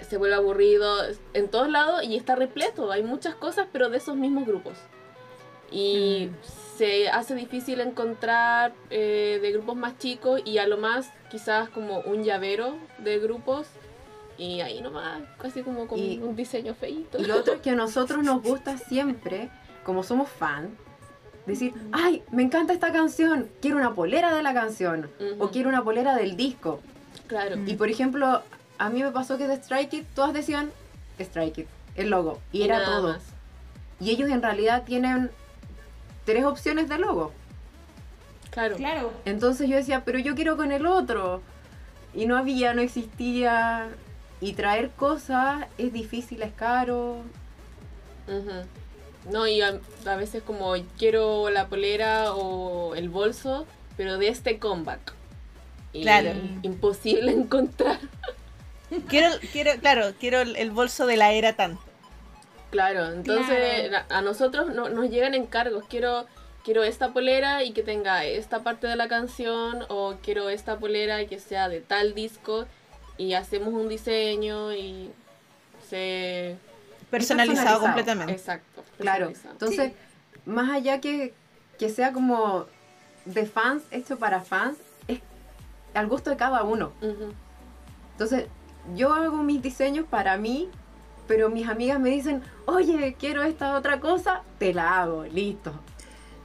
se 0.10 0.18
vuelve 0.18 0.36
aburrido 0.36 0.98
en 1.34 1.48
todos 1.50 1.70
lados 1.70 2.04
y 2.04 2.16
está 2.18 2.36
repleto. 2.36 2.92
Hay 2.92 3.04
muchas 3.04 3.36
cosas, 3.36 3.68
pero 3.72 3.90
de 3.90 3.98
esos 3.98 4.16
mismos 4.16 4.46
grupos. 4.46 4.74
Y 5.72 6.30
se 6.78 7.10
hace 7.10 7.36
difícil 7.36 7.80
encontrar 7.82 8.74
eh, 8.90 9.40
de 9.42 9.52
grupos 9.52 9.76
más 9.76 9.98
chicos 9.98 10.42
y 10.46 10.60
a 10.60 10.68
lo 10.68 10.78
más 10.78 11.10
quizás 11.30 11.70
como 11.70 12.00
un 12.02 12.24
llavero 12.24 12.76
de 13.00 13.20
grupos. 13.20 13.68
Y 14.38 14.62
ahí 14.62 14.82
nomás, 14.82 15.22
casi 15.42 15.64
como 15.64 15.88
con 15.88 15.98
Y- 15.98 16.20
un 16.20 16.36
diseño 16.36 16.76
feíto. 16.76 17.18
Y 17.18 17.26
lo 17.26 17.38
otro 17.38 17.54
es 17.56 17.62
que 17.62 17.72
a 17.72 17.76
nosotros 17.76 18.24
nos 18.24 18.44
gusta 18.44 18.78
siempre, 18.78 19.50
como 19.84 20.04
somos 20.04 20.30
fan, 20.30 20.70
decir, 21.48 21.74
ay, 21.92 22.22
me 22.32 22.44
encanta 22.44 22.72
esta 22.74 22.92
canción, 22.92 23.50
quiero 23.62 23.78
una 23.78 23.96
polera 23.96 24.36
de 24.36 24.44
la 24.44 24.54
canción, 24.54 25.10
o 25.40 25.50
quiero 25.50 25.70
una 25.70 25.84
polera 25.84 26.14
del 26.16 26.36
disco. 26.38 26.82
Claro. 27.26 27.56
Y 27.66 27.76
por 27.76 27.90
ejemplo, 27.90 28.44
a 28.78 28.90
mí 28.90 29.02
me 29.02 29.12
pasó 29.12 29.38
que 29.40 29.48
de 29.48 29.56
Strike 29.56 29.94
It 29.94 30.06
todas 30.14 30.34
decían 30.34 30.72
Strike 31.20 31.58
It, 31.60 31.68
el 31.96 32.10
logo, 32.12 32.40
y, 32.52 32.60
Y 32.60 32.64
era 32.64 32.86
todo. 32.86 33.14
más. 33.14 33.24
Y 34.00 34.12
ellos 34.12 34.30
en 34.30 34.42
realidad 34.44 34.84
tienen 34.86 35.32
tres 36.28 36.44
opciones 36.44 36.90
de 36.90 37.00
logo. 37.00 37.32
Claro. 38.52 38.76
Claro. 38.76 39.14
Entonces 39.26 39.70
yo 39.70 39.78
decía, 39.78 40.04
pero 40.06 40.20
yo 40.20 40.36
quiero 40.36 40.58
con 40.58 40.72
el 40.72 40.86
otro. 40.86 41.42
Y 42.14 42.26
no 42.26 42.38
había, 42.38 42.74
no 42.74 42.82
existía. 42.82 43.88
Y 44.42 44.54
traer 44.54 44.92
cosas 44.92 45.66
es 45.78 45.94
difícil, 45.94 46.44
es 46.44 46.52
caro. 46.54 47.22
No, 49.32 49.48
y 49.48 49.62
a, 49.62 49.80
a 50.06 50.16
veces 50.16 50.44
como 50.44 50.74
quiero 50.98 51.50
la 51.50 51.68
polera 51.68 52.34
o 52.34 52.94
el 52.96 53.10
bolso, 53.10 53.66
pero 53.96 54.18
de 54.18 54.28
este 54.28 54.60
comeback. 54.60 55.14
Y 55.94 56.02
Claro. 56.02 56.32
Imposible 56.62 57.32
encontrar. 57.42 58.00
Quiero, 59.08 59.30
quiero, 59.52 59.72
claro, 59.80 60.14
quiero 60.20 60.42
el, 60.42 60.56
el 60.58 60.72
bolso 60.72 61.06
de 61.08 61.18
la 61.18 61.32
era 61.32 61.54
tanto. 61.54 61.82
Claro, 62.72 63.06
entonces 63.12 63.90
Claro. 63.90 64.06
a 64.10 64.22
nosotros 64.22 64.74
no- 64.74 64.90
nos 64.90 65.10
llegan 65.10 65.34
encargos. 65.34 65.84
Quiero, 65.90 66.26
quiero 66.66 66.84
esta 66.84 67.14
polera 67.14 67.64
y 67.64 67.72
que 67.72 67.82
tenga 67.84 68.26
esta 68.26 68.64
parte 68.64 68.88
de 68.88 68.96
la 68.96 69.08
canción, 69.08 69.86
o 69.90 70.16
quiero 70.22 70.50
esta 70.50 70.78
polera 70.78 71.22
y 71.22 71.28
que 71.28 71.40
sea 71.40 71.70
de 71.70 71.80
tal 71.82 72.14
disco, 72.14 72.66
y 73.18 73.34
hacemos 73.34 73.74
un 73.74 73.88
diseño 73.90 74.74
y 74.74 75.12
se. 75.90 76.58
Personalizado, 77.10 77.56
personalizado. 77.56 77.80
completamente. 77.82 78.34
Exacto. 78.34 78.84
Claro, 78.98 79.32
entonces, 79.50 79.94
más 80.46 80.70
allá 80.70 81.00
que, 81.00 81.34
que 81.80 81.90
sea 81.90 82.12
como 82.12 82.66
de 83.26 83.46
fans, 83.46 83.84
hecho 83.92 84.18
para 84.20 84.42
fans, 84.42 84.78
es 85.08 85.22
al 85.94 86.08
gusto 86.08 86.30
de 86.30 86.36
cada 86.36 86.64
uno. 86.64 86.92
Entonces, 88.12 88.48
yo 88.96 89.14
hago 89.14 89.38
mis 89.38 89.62
diseños 89.62 90.06
para 90.10 90.38
mí, 90.38 90.70
pero 91.28 91.50
mis 91.50 91.68
amigas 91.68 92.00
me 92.00 92.10
dicen, 92.10 92.42
oye, 92.66 93.16
quiero 93.20 93.44
esta 93.44 93.76
otra 93.78 94.00
cosa, 94.00 94.44
te 94.58 94.74
la 94.74 95.02
hago, 95.02 95.26
listo. 95.26 95.72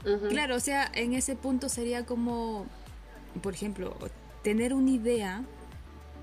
Ujú. 0.05 0.27
Claro, 0.27 0.55
o 0.55 0.59
sea, 0.59 0.89
en 0.93 1.13
ese 1.13 1.35
punto 1.35 1.69
sería 1.69 2.05
como, 2.05 2.65
por 3.41 3.53
ejemplo, 3.53 3.95
tener 4.41 4.73
una 4.73 4.91
idea 4.91 5.43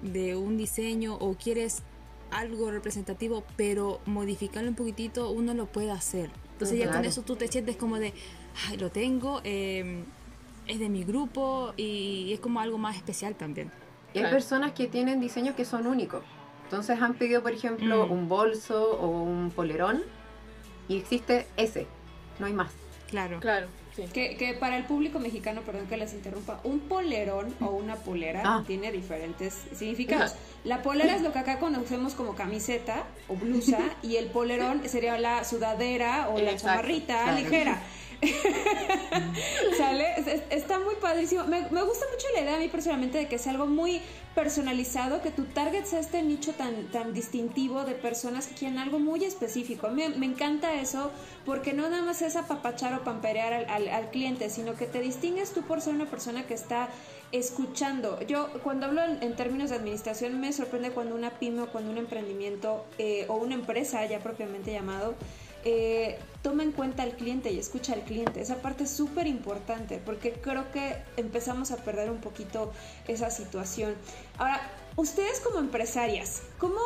de 0.03 0.37
un 0.37 0.57
diseño 0.57 1.15
o 1.15 1.35
quieres 1.35 1.83
algo 2.31 2.71
representativo, 2.71 3.45
pero 3.57 4.01
modificarlo 4.07 4.69
un 4.69 4.77
poquitito, 4.77 5.31
uno 5.31 5.55
lo 5.55 5.67
puede 5.67 5.91
hacer. 5.91 6.31
Entonces 6.53 6.79
ya 6.79 6.87
con 6.87 6.95
Claro. 6.97 7.09
eso 7.09 7.23
tú 7.23 7.37
te 7.37 7.49
sientes 7.49 7.77
como 7.77 7.99
de, 7.99 8.13
ay, 8.69 8.77
lo 8.77 8.91
tengo, 8.91 9.41
eh, 9.45 10.05
es 10.67 10.79
de 10.79 10.89
mi 10.89 11.03
grupo 11.05 11.73
y 11.77 12.33
es 12.33 12.41
como 12.41 12.61
algo 12.61 12.79
más 12.79 12.97
especial 12.97 13.35
también. 13.35 13.73
Y 14.13 14.19
hay 14.19 14.25
Claro. 14.25 14.37
personas 14.37 14.73
que 14.73 14.87
tienen 14.87 15.21
diseños 15.21 15.55
que 15.57 15.65
son 15.65 15.87
únicos. 15.87 16.23
Entonces 16.71 17.03
han 17.03 17.15
pedido, 17.15 17.43
por 17.43 17.51
ejemplo, 17.53 18.07
Mm. 18.07 18.13
un 18.13 18.29
bolso 18.29 18.93
o 19.01 19.09
un 19.09 19.51
polerón 19.51 20.03
y 20.87 20.99
existe 20.99 21.49
ese, 21.57 21.89
no 22.39 22.47
hay 22.47 22.53
más. 22.53 22.71
Claro. 23.09 23.41
Claro, 23.41 23.67
sí. 23.97 24.05
Que, 24.13 24.37
que 24.37 24.55
para 24.55 24.77
el 24.77 24.85
público 24.85 25.19
mexicano, 25.19 25.63
perdón 25.63 25.89
que 25.89 25.97
les 25.97 26.15
interrumpa, 26.15 26.61
un 26.63 26.79
polerón 26.79 27.53
o 27.61 27.71
una 27.71 27.97
polera 27.97 28.43
Ah. 28.45 28.63
tiene 28.69 28.93
diferentes 28.93 29.53
significados. 29.75 30.37
La 30.63 30.81
polera 30.81 31.17
es 31.17 31.23
lo 31.23 31.33
que 31.33 31.41
acá 31.41 31.59
conocemos 31.59 32.15
como 32.15 32.37
camiseta 32.37 33.03
o 33.27 33.35
blusa 33.35 33.81
y 34.05 34.15
el 34.15 34.27
polerón 34.27 34.89
sería 34.89 35.19
la 35.19 35.43
sudadera 35.43 36.29
o 36.29 36.39
la 36.39 36.53
Exacto, 36.53 36.67
chamarrita 36.69 37.23
claro. 37.25 37.37
ligera. 37.37 37.83
¿Sale? 39.77 40.15
Es- 40.19 40.27
es- 40.27 40.43
Está 40.51 40.79
muy 40.79 40.95
padrísimo. 40.97 41.45
Me, 41.45 41.63
me 41.71 41.83
gusta 41.83 42.05
mucho 42.13 42.27
la 42.35 42.43
idea 42.43 42.57
a 42.57 42.59
mí 42.59 42.69
personalmente 42.69 43.19
de 43.19 43.29
que 43.29 43.39
sea 43.39 43.53
algo 43.53 43.67
muy 43.67 44.01
personalizado, 44.35 45.23
que 45.23 45.31
tu 45.31 45.45
target 45.45 45.85
sea 45.85 46.01
este 46.01 46.23
nicho 46.23 46.53
tan, 46.53 46.87
tan 46.93 47.13
distintivo 47.15 47.85
de 47.85 47.95
personas 47.95 48.47
que 48.47 48.55
quieren 48.55 48.79
algo 48.79 48.99
muy 48.99 49.25
específico. 49.25 49.89
Me, 49.89 50.09
me 50.11 50.27
encanta 50.27 50.75
eso 50.81 51.11
porque 51.47 51.73
no 51.73 51.89
nada 51.89 52.03
más 52.03 52.23
es 52.23 52.37
apapachar 52.37 52.95
o 52.95 53.05
pamperear 53.05 53.53
al, 53.53 53.89
al- 53.89 54.11
cliente, 54.11 54.51
sino 54.51 54.75
que 54.75 54.87
te 54.87 55.01
distingues 55.01 55.53
tú 55.53 55.63
por 55.63 55.81
ser 55.81 55.95
una 55.95 56.07
persona 56.07 56.47
que 56.47 56.55
está 56.55 56.89
escuchando. 57.33 58.21
Yo 58.27 58.49
cuando 58.65 58.87
hablo 58.87 59.03
en, 59.05 59.23
en 59.23 59.37
términos 59.37 59.71
de 59.71 59.77
administración 59.77 60.41
me 60.41 60.53
sorprende 60.53 60.91
cuando 60.91 61.15
una 61.15 61.31
pyme 61.31 61.63
o 61.63 61.67
cuando 61.69 61.91
un 61.91 61.99
emprendimiento 61.99 62.85
eh, 62.99 63.25
o 63.29 63.37
una 63.37 63.55
empresa 63.55 64.05
ya 64.07 64.19
propiamente 64.21 64.73
llamado 64.73 65.15
eh, 65.65 66.19
toma 66.43 66.63
en 66.63 66.73
cuenta 66.73 67.03
al 67.03 67.13
cliente 67.13 67.53
y 67.53 67.59
escucha 67.59 67.93
al 67.93 68.03
cliente. 68.03 68.41
Esa 68.41 68.57
parte 68.57 68.85
es 68.85 68.91
súper 68.91 69.27
importante 69.27 70.01
porque 70.05 70.33
creo 70.33 70.71
que 70.73 70.97
empezamos 71.17 71.71
a 71.71 71.77
perder 71.77 72.11
un 72.11 72.21
poquito 72.21 72.73
esa 73.09 73.31
situación. 73.31 73.95
Ahora, 74.39 74.61
ustedes 74.97 75.41
como 75.41 75.59
empresarias, 75.59 76.43
¿cómo, 76.59 76.81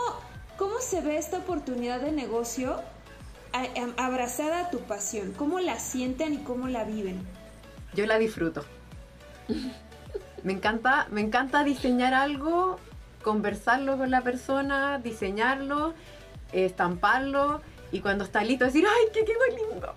cómo 0.59 0.81
se 0.81 1.01
ve 1.01 1.19
esta 1.19 1.39
oportunidad 1.39 2.01
de 2.01 2.13
negocio 2.13 2.81
abrazada 3.97 4.61
a 4.61 4.71
tu 4.71 4.81
pasión? 4.81 5.33
¿Cómo 5.33 5.61
la 5.61 5.79
sienten 5.79 6.35
y 6.35 6.39
cómo 6.39 6.67
la 6.67 6.85
viven? 6.85 7.25
Yo 7.95 8.07
la 8.07 8.19
disfruto. 8.19 8.65
Me 10.43 10.53
encanta, 10.53 11.07
me 11.11 11.21
encanta 11.21 11.63
diseñar 11.63 12.13
algo, 12.13 12.79
conversarlo 13.23 13.97
con 13.97 14.11
la 14.11 14.23
persona, 14.23 14.99
diseñarlo, 14.99 15.95
estamparlo 16.53 17.63
y 17.95 18.01
cuando 18.01 18.25
está 18.25 18.43
listo 18.43 18.65
decir, 18.65 18.85
¡ay, 18.85 19.07
que 19.13 19.25
quedó 19.25 19.39
lindo! 19.71 19.95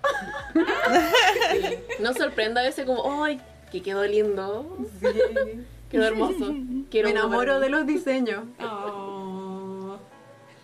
No 1.98 2.14
sorprenda 2.14 2.60
a 2.60 2.64
veces 2.64 2.86
como, 2.86 3.24
¡ay! 3.24 3.40
Que 3.72 3.82
quedó 3.82 4.04
lindo. 4.06 4.78
Sí. 5.00 5.64
Quedó 5.90 6.04
hermoso. 6.04 6.54
Quiero 6.92 7.08
Me 7.08 7.10
enamoro 7.10 7.58
de 7.58 7.70
los 7.70 7.84
diseños. 7.88 8.44
Oh. 8.60 9.98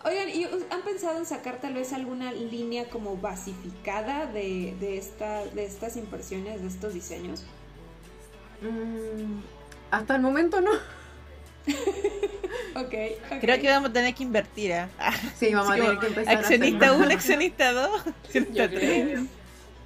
Oigan, 0.05 0.29
¿y 0.29 0.44
han 0.44 0.83
pensado 0.83 1.18
en 1.18 1.27
sacar 1.27 1.61
tal 1.61 1.75
vez 1.75 1.92
alguna 1.92 2.31
línea 2.31 2.88
como 2.88 3.16
basificada 3.16 4.27
de, 4.27 4.77
de, 4.79 4.97
esta, 4.97 5.44
de 5.44 5.64
estas 5.64 5.97
impresiones, 5.97 6.62
de 6.62 6.68
estos 6.68 6.94
diseños? 6.94 7.42
Mm, 8.61 9.40
hasta 9.90 10.14
el 10.14 10.23
momento 10.23 10.61
no. 10.61 10.70
Ok, 12.77 12.92
ok. 13.31 13.40
Creo 13.40 13.61
que 13.61 13.68
vamos 13.68 13.90
a 13.90 13.92
tener 13.92 14.14
que 14.14 14.22
invertir. 14.24 14.72
¿eh? 14.72 14.87
Sí, 15.38 15.55
vamos 15.55 15.70
a 15.72 15.74
tener 15.77 15.98
que 15.98 16.07
empezar 16.07 16.37
accionista 16.38 16.87
hacerlo. 16.87 17.05
1, 17.07 17.14
accionista 17.14 17.72
2, 17.72 18.07
accionista 18.24 18.64
Yo 18.64 18.68
creo. 18.70 19.05
3. 19.07 19.18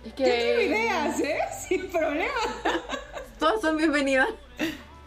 Es 0.06 0.14
Yo 0.16 0.24
tengo 0.24 0.60
ideas, 0.62 1.20
¿eh? 1.20 1.38
Sin 1.68 1.88
problema. 1.90 2.32
Todas 3.38 3.60
son 3.60 3.76
bienvenidas. 3.76 4.28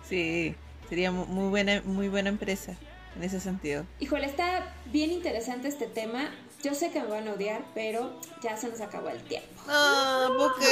Sí, 0.07 0.53
sería 0.89 1.11
mu- 1.11 1.25
muy 1.25 1.49
buena, 1.49 1.81
muy 1.85 2.07
buena 2.07 2.29
empresa 2.29 2.75
en 3.15 3.23
ese 3.23 3.39
sentido. 3.39 3.85
Híjole, 3.99 4.25
está 4.27 4.73
bien 4.85 5.11
interesante 5.11 5.67
este 5.67 5.87
tema. 5.87 6.29
Yo 6.63 6.75
sé 6.75 6.91
que 6.91 6.99
me 7.01 7.07
van 7.07 7.27
a 7.27 7.33
odiar, 7.33 7.63
pero 7.73 8.11
ya 8.41 8.55
se 8.55 8.67
nos 8.69 8.79
acabó 8.81 9.09
el 9.09 9.21
tiempo. 9.23 9.61
Ah, 9.67 10.29
¿por 10.37 10.59
qué? 10.59 10.67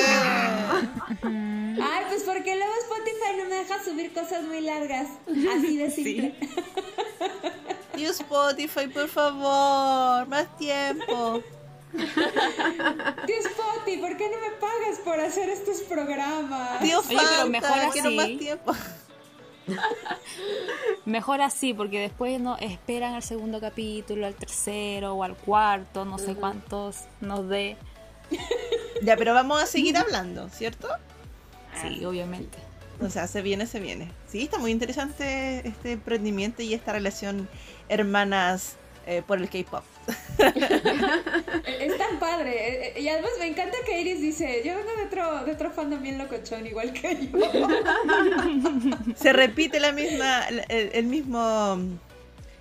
Ay, 1.81 2.05
pues 2.09 2.23
porque 2.23 2.55
luego 2.55 2.71
Spotify 2.83 3.37
no 3.37 3.45
me 3.45 3.55
deja 3.55 3.83
subir 3.83 4.13
cosas 4.13 4.43
muy 4.43 4.61
largas. 4.61 5.07
Así 5.27 5.77
de 5.77 5.89
simple. 5.89 6.35
Tío 7.95 8.11
Spotify, 8.11 8.87
por 8.87 9.09
favor, 9.09 10.27
más 10.27 10.55
tiempo. 10.57 11.41
Tío 11.91 13.35
Spotify, 13.39 13.97
¿por 13.99 14.15
qué 14.15 14.29
no 14.29 14.39
me 14.41 14.51
pagas 14.59 14.99
por 15.03 15.19
hacer 15.19 15.49
estos 15.49 15.81
programas? 15.81 16.79
Tío 16.81 16.99
Oye, 16.99 17.17
pero 17.17 17.49
mejor 17.49 17.91
quiero 17.91 18.07
así. 18.09 18.15
más 18.15 18.37
tiempo. 18.37 18.73
Mejor 21.05 21.41
así, 21.41 21.73
porque 21.73 21.99
después 21.99 22.39
no 22.39 22.57
esperan 22.57 23.13
al 23.13 23.23
segundo 23.23 23.59
capítulo, 23.59 24.25
al 24.25 24.35
tercero 24.35 25.13
o 25.13 25.23
al 25.23 25.35
cuarto, 25.35 26.05
no 26.05 26.17
sé 26.17 26.35
cuántos 26.35 27.05
nos 27.21 27.47
dé. 27.47 27.77
Ya, 29.01 29.15
pero 29.15 29.33
vamos 29.33 29.61
a 29.61 29.65
seguir 29.65 29.97
hablando, 29.97 30.49
¿cierto? 30.49 30.87
Sí, 31.81 32.03
obviamente. 32.05 32.57
O 33.01 33.09
sea, 33.09 33.27
se 33.27 33.41
viene, 33.41 33.65
se 33.65 33.79
viene. 33.79 34.11
Sí, 34.27 34.43
está 34.43 34.57
muy 34.57 34.71
interesante 34.71 35.67
este 35.67 35.93
emprendimiento 35.93 36.61
y 36.61 36.73
esta 36.73 36.91
relación 36.91 37.47
hermanas 37.87 38.75
eh, 39.07 39.23
por 39.25 39.39
el 39.39 39.49
K-pop. 39.49 39.83
Es 41.79 41.97
tan 41.97 42.19
padre. 42.19 42.51
eh, 42.51 42.93
eh, 42.95 43.01
Y 43.01 43.09
además 43.09 43.31
me 43.39 43.47
encanta 43.47 43.77
que 43.85 43.99
Iris 44.01 44.21
dice, 44.21 44.61
yo 44.65 44.75
vengo 44.75 44.89
de 44.95 45.03
otro, 45.03 45.45
de 45.45 45.51
otro 45.51 45.71
fandom 45.71 46.01
bien 46.01 46.17
locochón, 46.17 46.65
igual 46.67 46.93
que 46.93 47.27
yo. 47.31 47.39
Se 49.15 49.33
repite 49.33 49.79
la 49.79 49.91
misma, 49.91 50.47
el, 50.47 50.63
el 50.69 51.05
mismo, 51.05 51.77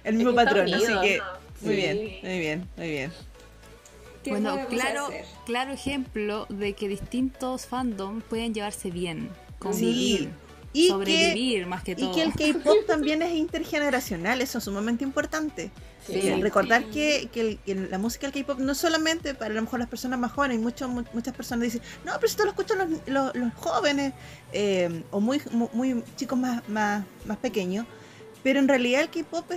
el 0.05 0.15
mismo 0.15 0.35
patrón, 0.35 0.73
así 0.73 0.93
que 1.03 1.21
muy 1.61 1.75
Sí. 1.75 1.77
bien, 1.77 1.97
muy 2.23 2.39
bien, 2.39 2.69
muy 2.77 2.89
bien. 2.89 3.13
¿Qué 4.23 4.31
Bueno, 4.31 4.59
claro, 4.69 5.07
hacer? 5.07 5.25
claro 5.47 5.73
ejemplo 5.73 6.47
de 6.49 6.73
que 6.75 6.89
distintos 6.89 7.67
fandom 7.67 8.21
pueden 8.21 8.53
llevarse 8.55 8.91
bien, 8.91 9.29
convivir, 9.59 10.31
Y 10.79 10.83
que, 10.87 10.88
sobrevivir 10.88 11.67
más 11.67 11.83
que 11.83 11.97
todo. 11.97 12.11
y 12.11 12.14
que 12.14 12.23
el 12.23 12.33
K-pop 12.55 12.87
también 12.87 13.23
es 13.23 13.33
intergeneracional, 13.35 14.41
eso 14.41 14.59
es 14.59 14.64
sumamente 14.64 15.05
importante. 15.05 15.71
Sí. 16.07 16.14
Eh, 16.14 16.38
recordar 16.41 16.85
que, 16.87 17.29
que 17.33 17.41
el- 17.41 17.59
que 17.59 17.75
la 17.75 17.99
música 17.99 18.31
del 18.31 18.43
K-pop 18.45 18.59
no 18.61 18.75
solamente 18.75 19.35
para 19.35 19.51
a 19.51 19.55
lo 19.55 19.61
mejor 19.62 19.79
las 19.81 19.88
personas 19.88 20.19
más 20.19 20.33
jóvenes, 20.33 20.59
mucho- 20.59 20.88
mu- 20.88 21.05
muchas 21.12 21.35
personas 21.35 21.64
dicen, 21.64 21.83
no, 22.05 22.12
pero 22.14 22.27
esto 22.27 22.45
lo 22.45 22.51
escuchan 22.51 22.79
los, 22.79 22.88
los- 23.07 23.35
los 23.35 23.55
jóvenes 23.55 24.14
eh, 24.53 25.03
o 25.11 25.21
muy, 25.21 25.41
mu- 25.51 25.69
muy, 25.75 26.03
chicos 26.17 26.38
más, 26.38 26.67
más, 26.69 27.05
más 27.27 27.37
pequeños, 27.38 27.85
pero 28.43 28.59
en 28.59 28.69
realidad 28.69 29.03
el 29.03 29.11
K-pop 29.11 29.51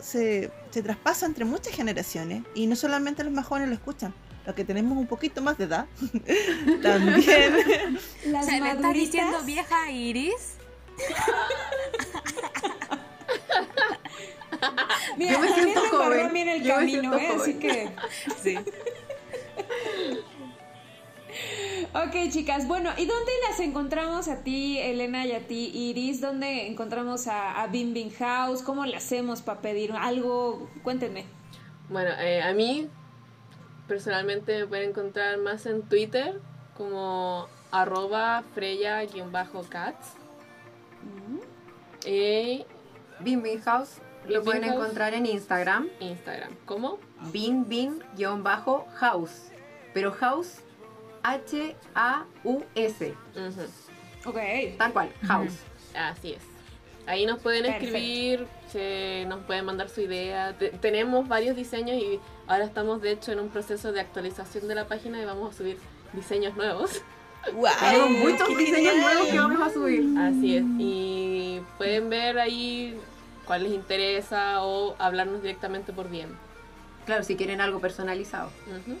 se 0.00 0.50
traspasa 0.82 1.26
entre 1.26 1.44
muchas 1.44 1.74
generaciones 1.74 2.42
y 2.54 2.66
no 2.66 2.76
solamente 2.76 3.24
los 3.24 3.32
más 3.32 3.46
jóvenes 3.46 3.68
lo 3.68 3.74
escuchan. 3.74 4.14
Los 4.46 4.54
que 4.54 4.64
tenemos 4.64 4.96
un 4.96 5.08
poquito 5.08 5.42
más 5.42 5.58
de 5.58 5.64
edad 5.64 5.86
también. 6.82 7.98
O 8.26 8.26
Las 8.30 8.46
sea, 8.46 8.60
¿le 8.60 8.70
estás 8.70 8.92
diciendo 8.94 9.42
vieja 9.44 9.90
Iris? 9.90 10.54
Mira, 15.16 15.32
Yo 15.32 15.38
me 15.40 15.46
también 15.48 15.64
siento 15.72 15.82
me 15.82 15.88
joven. 15.88 16.26
a 16.26 16.28
mí 16.28 16.40
en 16.40 16.48
el 16.48 16.62
Yo 16.62 16.68
me 16.68 16.74
camino, 16.80 17.18
siento 17.18 17.18
¿eh? 17.18 17.36
Así 17.40 17.54
que... 17.54 17.90
Sí. 18.42 18.58
Ok, 21.92 22.30
chicas, 22.30 22.66
bueno, 22.68 22.90
¿y 22.96 23.04
dónde 23.06 23.32
las 23.48 23.60
encontramos 23.60 24.28
a 24.28 24.42
ti, 24.42 24.78
Elena, 24.78 25.26
y 25.26 25.32
a 25.32 25.40
ti, 25.46 25.70
Iris? 25.74 26.20
¿Dónde 26.20 26.66
encontramos 26.68 27.26
a, 27.26 27.62
a 27.62 27.66
Bim 27.66 27.92
Bim 27.94 28.10
House? 28.18 28.62
¿Cómo 28.62 28.86
le 28.86 28.96
hacemos 28.96 29.42
para 29.42 29.60
pedir 29.60 29.92
algo? 29.92 30.68
Cuéntenme. 30.82 31.24
Bueno, 31.88 32.10
eh, 32.18 32.42
a 32.42 32.52
mí 32.54 32.88
personalmente 33.88 34.60
me 34.60 34.66
pueden 34.66 34.90
encontrar 34.90 35.38
más 35.38 35.66
en 35.66 35.82
Twitter 35.82 36.40
como 36.76 37.48
arroba 37.70 38.42
freya-cats. 38.54 40.14
Y 42.04 42.64
Bin 43.20 43.42
Bin 43.42 43.60
House 43.62 43.98
lo 44.28 44.40
Bin 44.40 44.44
pueden 44.44 44.62
Bin 44.62 44.70
House. 44.70 44.80
encontrar 44.82 45.14
en 45.14 45.26
Instagram. 45.26 45.88
Instagram. 46.00 46.50
¿Cómo? 46.64 46.98
Bin 47.32 47.68
Bin-house. 47.68 49.50
Pero 49.94 50.12
house, 50.12 50.58
H-A-U-S. 51.22 53.14
Ok. 54.24 54.38
Tal 54.78 54.92
cual, 54.92 55.12
house. 55.22 55.58
Así 55.94 56.32
es. 56.32 56.42
Ahí 57.06 57.24
nos 57.24 57.40
pueden 57.40 57.66
escribir, 57.66 58.46
nos 59.28 59.40
pueden 59.44 59.64
mandar 59.64 59.88
su 59.88 60.00
idea. 60.00 60.52
Te- 60.58 60.70
tenemos 60.70 61.26
varios 61.28 61.56
diseños 61.56 61.96
y 61.96 62.20
ahora 62.46 62.64
estamos 62.64 63.00
de 63.02 63.12
hecho 63.12 63.32
en 63.32 63.40
un 63.40 63.48
proceso 63.48 63.92
de 63.92 64.00
actualización 64.00 64.68
de 64.68 64.74
la 64.74 64.86
página 64.86 65.20
y 65.20 65.24
vamos 65.24 65.54
a 65.54 65.58
subir 65.58 65.78
diseños 66.12 66.56
nuevos. 66.56 67.02
¡Wow! 67.52 67.66
Tenemos 67.80 68.10
muchos 68.10 68.48
¡Qué 68.48 68.56
diseños 68.56 68.92
genial! 68.94 69.00
nuevos 69.14 69.28
que 69.28 69.38
vamos 69.38 69.60
a 69.68 69.72
subir. 69.72 70.18
Así 70.18 70.56
es. 70.56 70.64
Y 70.78 71.60
pueden 71.78 72.08
ver 72.10 72.38
ahí 72.38 72.98
cuál 73.46 73.62
les 73.64 73.72
interesa 73.72 74.62
o 74.62 74.96
hablarnos 74.98 75.42
directamente 75.42 75.92
por 75.92 76.10
DM. 76.10 76.30
Claro, 77.04 77.22
si 77.22 77.36
quieren 77.36 77.60
algo 77.60 77.78
personalizado. 77.80 78.50
Ujú. 78.66 78.96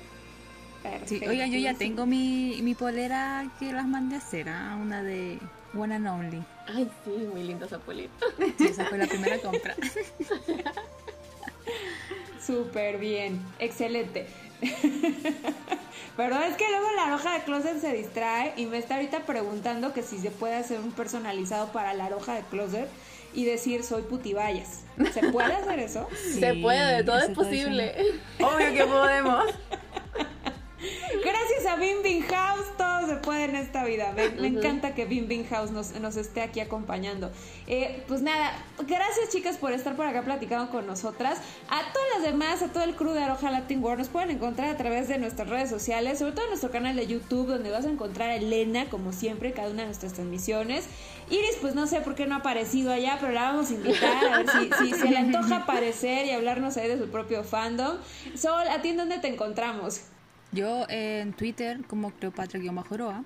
Sí, 1.06 1.20
oiga, 1.26 1.48
yo 1.48 1.58
ya 1.58 1.74
tengo 1.74 2.06
mi, 2.06 2.60
mi 2.62 2.76
polera 2.76 3.44
que 3.58 3.72
las 3.72 3.88
mandé 3.88 4.14
a 4.14 4.18
hacer, 4.18 4.48
¿ah? 4.48 4.78
una 4.80 5.02
de 5.02 5.40
One 5.76 5.94
and 5.94 6.06
Only. 6.06 6.42
Ay, 6.66 6.90
sí, 7.04 7.10
muy 7.32 7.44
linda 7.44 7.66
esa. 7.66 7.80
Sí, 8.58 8.66
esa 8.66 8.86
fue 8.86 8.98
la 8.98 9.06
primera 9.06 9.38
compra. 9.38 9.74
Súper 12.44 12.98
bien, 12.98 13.40
excelente. 13.58 14.26
Pero 16.16 16.40
es 16.40 16.56
que 16.56 16.68
luego 16.70 16.86
la 16.96 17.10
roja 17.10 17.34
de 17.34 17.44
closet 17.44 17.80
se 17.80 17.92
distrae 17.92 18.54
y 18.56 18.66
me 18.66 18.78
está 18.78 18.94
ahorita 18.94 19.26
preguntando 19.26 19.92
que 19.92 20.02
si 20.02 20.18
se 20.18 20.30
puede 20.30 20.54
hacer 20.54 20.80
un 20.80 20.92
personalizado 20.92 21.72
para 21.72 21.92
la 21.92 22.08
roja 22.08 22.34
de 22.34 22.42
closet 22.42 22.88
y 23.34 23.44
decir 23.44 23.84
soy 23.84 24.02
putibayas. 24.02 24.84
¿Se 25.12 25.30
puede 25.30 25.52
hacer 25.52 25.78
eso? 25.80 26.08
Se 26.38 26.54
puede, 26.54 27.04
todo 27.04 27.18
es 27.18 27.30
posible. 27.30 27.94
Obvio 28.40 28.72
que 28.72 28.84
podemos. 28.84 29.44
Gracias 31.24 31.66
a 31.66 31.76
Bim 31.76 32.02
Bim 32.02 32.22
House 32.22 32.66
todo 32.76 33.06
se 33.06 33.16
puede 33.16 33.44
en 33.44 33.56
esta 33.56 33.84
vida. 33.84 34.12
Me, 34.14 34.28
me 34.30 34.48
encanta 34.48 34.94
que 34.94 35.04
Bim 35.04 35.28
Bim 35.28 35.46
House 35.48 35.70
nos, 35.70 35.92
nos 36.00 36.16
esté 36.16 36.42
aquí 36.42 36.60
acompañando. 36.60 37.30
Eh, 37.66 38.02
pues 38.08 38.22
nada, 38.22 38.52
gracias 38.86 39.30
chicas 39.30 39.56
por 39.56 39.72
estar 39.72 39.96
por 39.96 40.06
acá 40.06 40.22
platicando 40.22 40.70
con 40.70 40.86
nosotras. 40.86 41.38
A 41.68 41.92
todas 41.92 42.08
las 42.14 42.22
demás, 42.22 42.62
a 42.62 42.68
todo 42.68 42.84
el 42.84 42.94
crew 42.94 43.12
de 43.12 43.22
Aroja 43.22 43.50
Latin 43.50 43.82
World, 43.82 44.00
nos 44.00 44.08
pueden 44.08 44.30
encontrar 44.30 44.68
a 44.68 44.76
través 44.76 45.08
de 45.08 45.18
nuestras 45.18 45.48
redes 45.48 45.70
sociales, 45.70 46.18
sobre 46.18 46.32
todo 46.32 46.44
en 46.44 46.50
nuestro 46.50 46.70
canal 46.70 46.96
de 46.96 47.06
YouTube, 47.06 47.46
donde 47.46 47.70
vas 47.70 47.84
a 47.84 47.90
encontrar 47.90 48.30
a 48.30 48.36
Elena, 48.36 48.88
como 48.88 49.12
siempre, 49.12 49.52
cada 49.52 49.70
una 49.70 49.82
de 49.82 49.86
nuestras 49.86 50.12
transmisiones. 50.12 50.86
Iris, 51.30 51.56
pues 51.60 51.74
no 51.74 51.86
sé 51.86 52.00
por 52.00 52.14
qué 52.14 52.26
no 52.26 52.36
ha 52.36 52.38
aparecido 52.38 52.92
allá, 52.92 53.18
pero 53.20 53.32
la 53.32 53.42
vamos 53.42 53.70
a 53.70 53.74
invitar 53.74 54.24
a 54.24 54.38
ver 54.38 54.46
si, 54.48 54.70
si 54.84 54.94
se 54.94 55.08
le 55.08 55.18
antoja 55.18 55.56
aparecer 55.56 56.26
y 56.26 56.30
hablarnos 56.30 56.76
ahí 56.76 56.88
de 56.88 56.98
su 56.98 57.08
propio 57.08 57.42
fandom. 57.42 57.96
Sol, 58.36 58.68
¿a 58.68 58.80
ti 58.82 58.90
en 58.90 58.96
dónde 58.96 59.18
te 59.18 59.28
encontramos? 59.28 60.02
Yo 60.56 60.86
en 60.88 61.34
Twitter 61.34 61.84
como 61.86 62.10
Cleopatra-Joroa. 62.12 63.22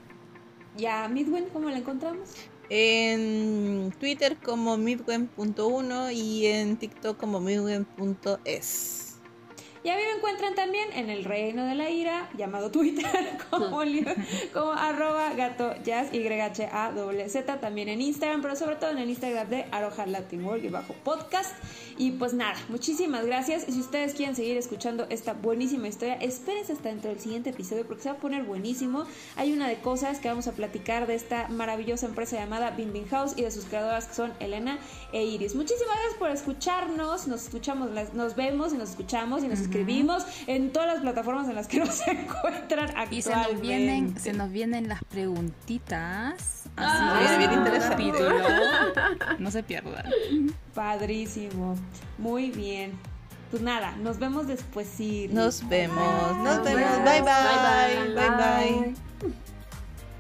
¿Y 0.77 0.87
a 0.87 1.07
Midwen 1.09 1.45
cómo 1.53 1.71
la 1.71 1.79
encontramos? 1.79 2.35
En 2.69 3.93
Twitter 4.01 4.37
como 4.43 4.77
midwen.1 4.77 6.13
y 6.13 6.47
en 6.47 6.77
TikTok 6.77 7.17
como 7.17 7.39
midwen.es. 7.39 9.10
Y 9.83 9.89
a 9.89 9.97
mí 9.97 10.03
me 10.03 10.17
encuentran 10.19 10.55
también 10.55 10.93
en 10.93 11.09
el 11.09 11.25
reino 11.25 11.65
de 11.65 11.75
la 11.75 11.89
ira, 11.89 12.29
llamado 12.37 12.71
Twitter, 12.71 13.07
como, 13.51 13.83
li- 13.83 14.05
como 14.53 14.73
arroba 14.73 15.33
gato 15.35 15.75
jazz, 15.85 16.13
Y-H-A-Z, 16.13 17.61
también 17.61 17.89
en 17.89 18.01
Instagram, 18.01 18.43
pero 18.43 18.57
sobre 18.57 18.77
todo 18.77 18.91
en 18.91 18.99
el 18.99 19.09
Instagram 19.11 19.49
de 19.49 19.65
Aroja 19.71 20.07
Latin 20.07 20.45
World 20.45 20.65
y 20.65 20.69
bajo 20.69 20.95
podcast. 21.05 21.55
Y 21.97 22.13
pues 22.13 22.33
nada, 22.35 22.55
muchísimas 22.69 23.25
gracias. 23.27 23.69
Y 23.69 23.73
si 23.73 23.81
ustedes 23.81 24.15
quieren 24.15 24.35
seguir 24.37 24.57
escuchando 24.57 25.07
esta 25.11 25.33
buenísima 25.35 25.89
historia, 25.89 26.15
espérense 26.15 26.73
hasta 26.73 26.89
dentro 26.89 27.11
del 27.11 27.21
siguiente 27.21 27.51
episodio 27.51 27.87
porque 27.87 28.03
se 28.03 28.09
va 28.11 28.17
a 28.17 28.19
poner 28.19 28.43
buenísimo. 28.45 29.05
Hay 29.37 29.53
una 29.53 29.69
de 29.69 29.77
cosas 29.81 30.19
que 30.19 30.29
vamos 30.29 30.47
a 30.47 30.53
platicar 30.53 31.07
de 31.07 31.15
esta 31.15 31.49
maravillosa 31.49 32.07
empresa 32.07 32.37
llamada 32.37 32.71
Bim 32.71 32.93
Bim 32.93 33.07
House 33.09 33.33
y 33.37 33.43
de 33.43 33.51
sus 33.51 33.65
creadoras 33.65 34.07
que 34.07 34.15
son 34.15 34.33
Elena 34.41 34.79
e 35.13 35.25
Iris. 35.25 35.55
Muchísimas 35.55 35.95
gracias 35.97 36.15
por 36.19 36.31
escucharnos. 36.31 37.27
Nos 37.27 37.45
escuchamos, 37.45 37.91
nos 38.15 38.37
vemos 38.37 38.73
y 38.73 38.77
nos 38.79 38.91
escuchamos 38.91 39.43
y 39.45 39.49
nos 39.49 39.61
escribimos 39.71 40.25
en 40.47 40.73
todas 40.73 40.89
las 40.89 41.01
plataformas 41.01 41.49
en 41.49 41.55
las 41.55 41.69
que 41.69 41.79
nos 41.85 42.07
encuentran 42.07 42.91
actualmente. 42.97 43.17
Y 43.17 43.23
se 43.23 43.35
nos 43.35 43.61
vienen, 43.61 44.19
se 44.21 44.33
nos 44.33 44.51
vienen 44.51 44.89
las 44.89 45.03
preguntitas. 45.05 46.65
Así 46.77 46.99
Ah, 47.01 47.27
que 47.31 47.39
bien 47.39 47.53
interesante. 47.53 48.13
no 49.39 49.51
se 49.51 49.63
pierdan. 49.63 50.05
Padrísimo. 50.75 51.77
Muy 52.19 52.51
bien. 52.51 52.93
Pues 53.51 53.63
nada, 53.63 53.97
nos 53.97 54.19
vemos 54.19 54.47
después. 54.47 54.89
Nos 55.33 55.69
vemos, 55.69 56.37
nos 56.39 56.63
vemos. 56.63 57.05
Bye 57.05 57.21
Bye, 57.21 57.23
bye. 57.23 58.15
Bye 58.15 58.31
bye. 58.31 59.10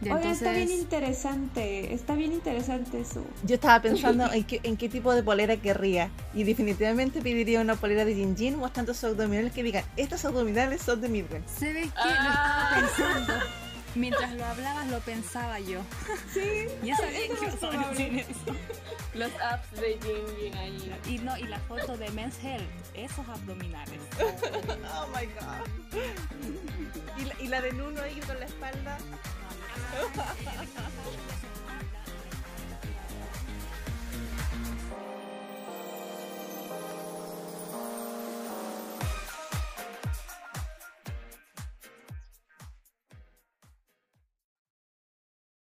Oigan, 0.02 0.26
está 0.28 0.52
bien 0.52 0.70
interesante. 0.70 1.92
Está 1.92 2.14
bien 2.14 2.32
interesante 2.32 3.00
eso. 3.00 3.22
Yo 3.42 3.56
estaba 3.56 3.82
pensando 3.82 4.32
en 4.32 4.44
qué, 4.44 4.60
en 4.62 4.76
qué 4.76 4.88
tipo 4.88 5.14
de 5.14 5.22
polera 5.22 5.56
querría. 5.56 6.10
Y 6.34 6.44
definitivamente 6.44 7.20
pediría 7.20 7.60
una 7.60 7.76
polera 7.76 8.04
de 8.04 8.14
Jin 8.14 8.36
Jin 8.36 8.56
mostrando 8.56 8.94
sus 8.94 9.04
abdominales 9.04 9.52
que 9.52 9.62
digan, 9.62 9.84
estas 9.96 10.24
abdominales 10.24 10.80
son 10.80 11.00
de 11.00 11.08
Midwen. 11.08 11.44
¿se 11.46 11.72
ve 11.72 11.82
que 11.82 12.04
lo 12.04 12.10
estaba 12.10 12.70
pensando? 12.74 13.32
Mientras 13.94 14.32
lo 14.34 14.44
hablabas 14.44 14.86
lo 14.88 15.00
pensaba 15.00 15.58
yo. 15.60 15.80
Sí. 16.32 16.66
Ya 16.82 16.96
sabía 16.96 17.26
que 17.26 17.34
ibas 17.34 17.62
a 17.62 17.88
decir 17.90 18.18
eso. 18.20 18.56
Los 19.14 19.32
apps 19.42 19.72
de 19.72 19.98
Jin 20.02 20.36
Jin 20.38 20.54
ahí. 20.54 20.92
Y 21.08 21.18
no, 21.18 21.36
y 21.36 21.42
la 21.42 21.58
foto 21.58 21.96
de 21.96 22.08
Men's 22.10 22.38
Health, 22.42 22.62
esos 22.94 23.28
abdominales. 23.28 24.00
Oh 24.94 25.06
my 25.08 25.26
god. 25.26 25.66
Y 27.18 27.24
la, 27.24 27.34
y 27.40 27.48
la 27.48 27.60
de 27.60 27.72
Nuno 27.72 28.00
ahí 28.00 28.20
con 28.26 28.38
la 28.38 28.46
espalda. 28.46 28.98
Ha 29.80 30.02
ha 30.16 30.26
ha 30.44 30.64
ha! 30.76 31.39